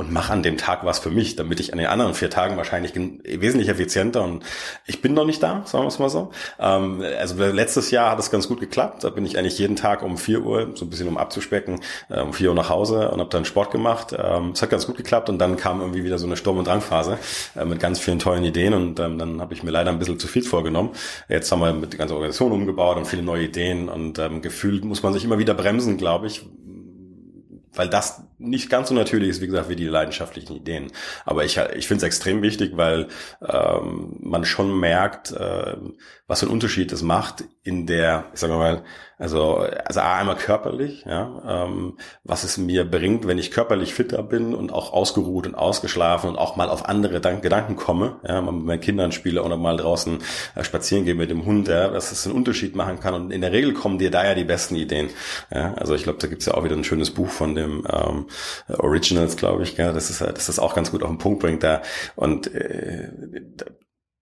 [0.00, 2.56] Und mach an dem Tag was für mich, damit ich an den anderen vier Tagen
[2.56, 4.44] wahrscheinlich wesentlich effizienter und
[4.86, 6.30] ich bin noch nicht da, sagen wir es mal so.
[6.60, 9.02] Ähm, also letztes Jahr hat es ganz gut geklappt.
[9.02, 11.80] Da bin ich eigentlich jeden Tag um vier Uhr, so ein bisschen um abzuspecken,
[12.10, 14.14] äh, um vier Uhr nach Hause und habe dann Sport gemacht.
[14.16, 16.68] Ähm, es hat ganz gut geklappt und dann kam irgendwie wieder so eine Sturm- und
[16.68, 17.18] Drangphase
[17.56, 20.20] äh, mit ganz vielen tollen Ideen und ähm, dann habe ich mir leider ein bisschen
[20.20, 20.90] zu viel vorgenommen.
[21.28, 24.84] Jetzt haben wir mit der ganzen Organisation umgebaut und viele neue Ideen und ähm, gefühlt
[24.84, 26.46] muss man sich immer wieder bremsen, glaube ich,
[27.74, 30.92] weil das nicht ganz so natürlich ist, wie gesagt, wie die leidenschaftlichen Ideen.
[31.24, 33.08] Aber ich, ich finde es extrem wichtig, weil
[33.46, 35.76] ähm, man schon merkt, äh,
[36.26, 38.84] was für einen Unterschied es macht in der, ich sage mal,
[39.18, 44.54] also, also einmal körperlich, ja, ähm, was es mir bringt, wenn ich körperlich fitter bin
[44.54, 48.52] und auch ausgeruht und ausgeschlafen und auch mal auf andere Dank Gedanken komme, ja, mal
[48.52, 50.20] mit meinen Kindern spiele oder mal draußen
[50.54, 53.14] äh, spazieren gehe mit dem Hund, ja, dass es einen Unterschied machen kann.
[53.14, 55.10] Und in der Regel kommen dir da ja die besten Ideen.
[55.50, 58.27] Ja, also ich glaube, da gibt's ja auch wieder ein schönes Buch von dem ähm,
[58.68, 61.62] Originals, glaube ich, ja, das ist, das das auch ganz gut auf den Punkt bringt
[61.62, 61.82] da.
[62.16, 63.10] Und äh,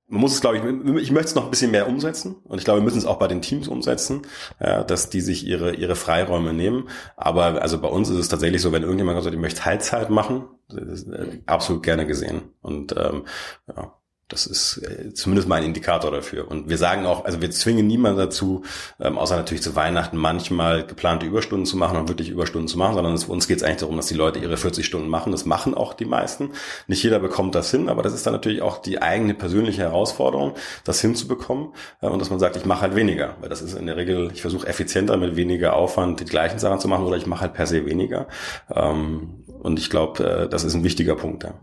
[0.09, 2.65] man muss es, glaube ich, ich möchte es noch ein bisschen mehr umsetzen und ich
[2.65, 4.23] glaube, wir müssen es auch bei den Teams umsetzen,
[4.61, 6.89] ja, dass die sich ihre ihre Freiräume nehmen.
[7.17, 10.45] Aber also bei uns ist es tatsächlich so, wenn irgendjemand sagt, ich möchte Teilzeit machen,
[10.69, 11.09] ist
[11.47, 12.43] absolut gerne gesehen.
[12.61, 13.25] Und ähm,
[13.67, 13.95] ja,
[14.29, 16.51] das ist äh, zumindest mal ein Indikator dafür.
[16.51, 18.63] Und wir sagen auch, also wir zwingen niemanden dazu,
[18.99, 22.95] ähm, außer natürlich zu Weihnachten manchmal geplante Überstunden zu machen und wirklich Überstunden zu machen,
[22.95, 25.31] sondern es, uns geht es eigentlich darum, dass die Leute ihre 40 Stunden machen.
[25.31, 26.51] Das machen auch die meisten.
[26.89, 30.55] Nicht jeder bekommt das hin, aber das ist dann natürlich auch die eigene persönliche Herausforderung,
[30.83, 31.69] das hinzubekommen
[32.01, 34.31] äh, und dass man sagt, ich mache halt weniger, weil das ist in der Regel,
[34.33, 37.55] ich versuche effizienter mit weniger Aufwand die gleichen Sachen zu machen oder ich mache halt
[37.55, 38.27] per se weniger.
[38.75, 41.45] Ähm, und ich glaube, äh, das ist ein wichtiger Punkt.
[41.45, 41.55] Ja.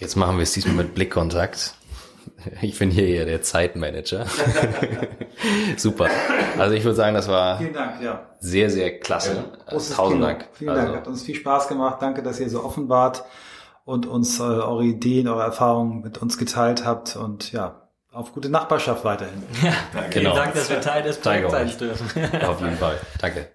[0.00, 1.74] Jetzt machen wir es diesmal mit Blickkontakt.
[2.62, 4.24] Ich bin hier eher der Zeitmanager.
[5.76, 6.08] Super.
[6.58, 8.26] Also ich würde sagen, das war Vielen Dank, ja.
[8.40, 9.44] sehr, sehr klasse.
[9.66, 10.26] Großes Tausend Kino.
[10.26, 10.48] Dank.
[10.54, 10.96] Vielen also, Dank.
[10.96, 11.98] Hat uns viel Spaß gemacht.
[12.00, 13.24] Danke, dass ihr so offen wart.
[13.84, 18.48] und uns äh, eure Ideen, eure Erfahrungen mit uns geteilt habt und ja, auf gute
[18.48, 19.42] Nachbarschaft weiterhin.
[19.62, 20.34] Ja, vielen Genau.
[20.34, 22.46] Dank, dass wir Teil des Danke Projekts sein dürfen.
[22.46, 22.98] Auf jeden Fall.
[23.20, 23.50] Danke.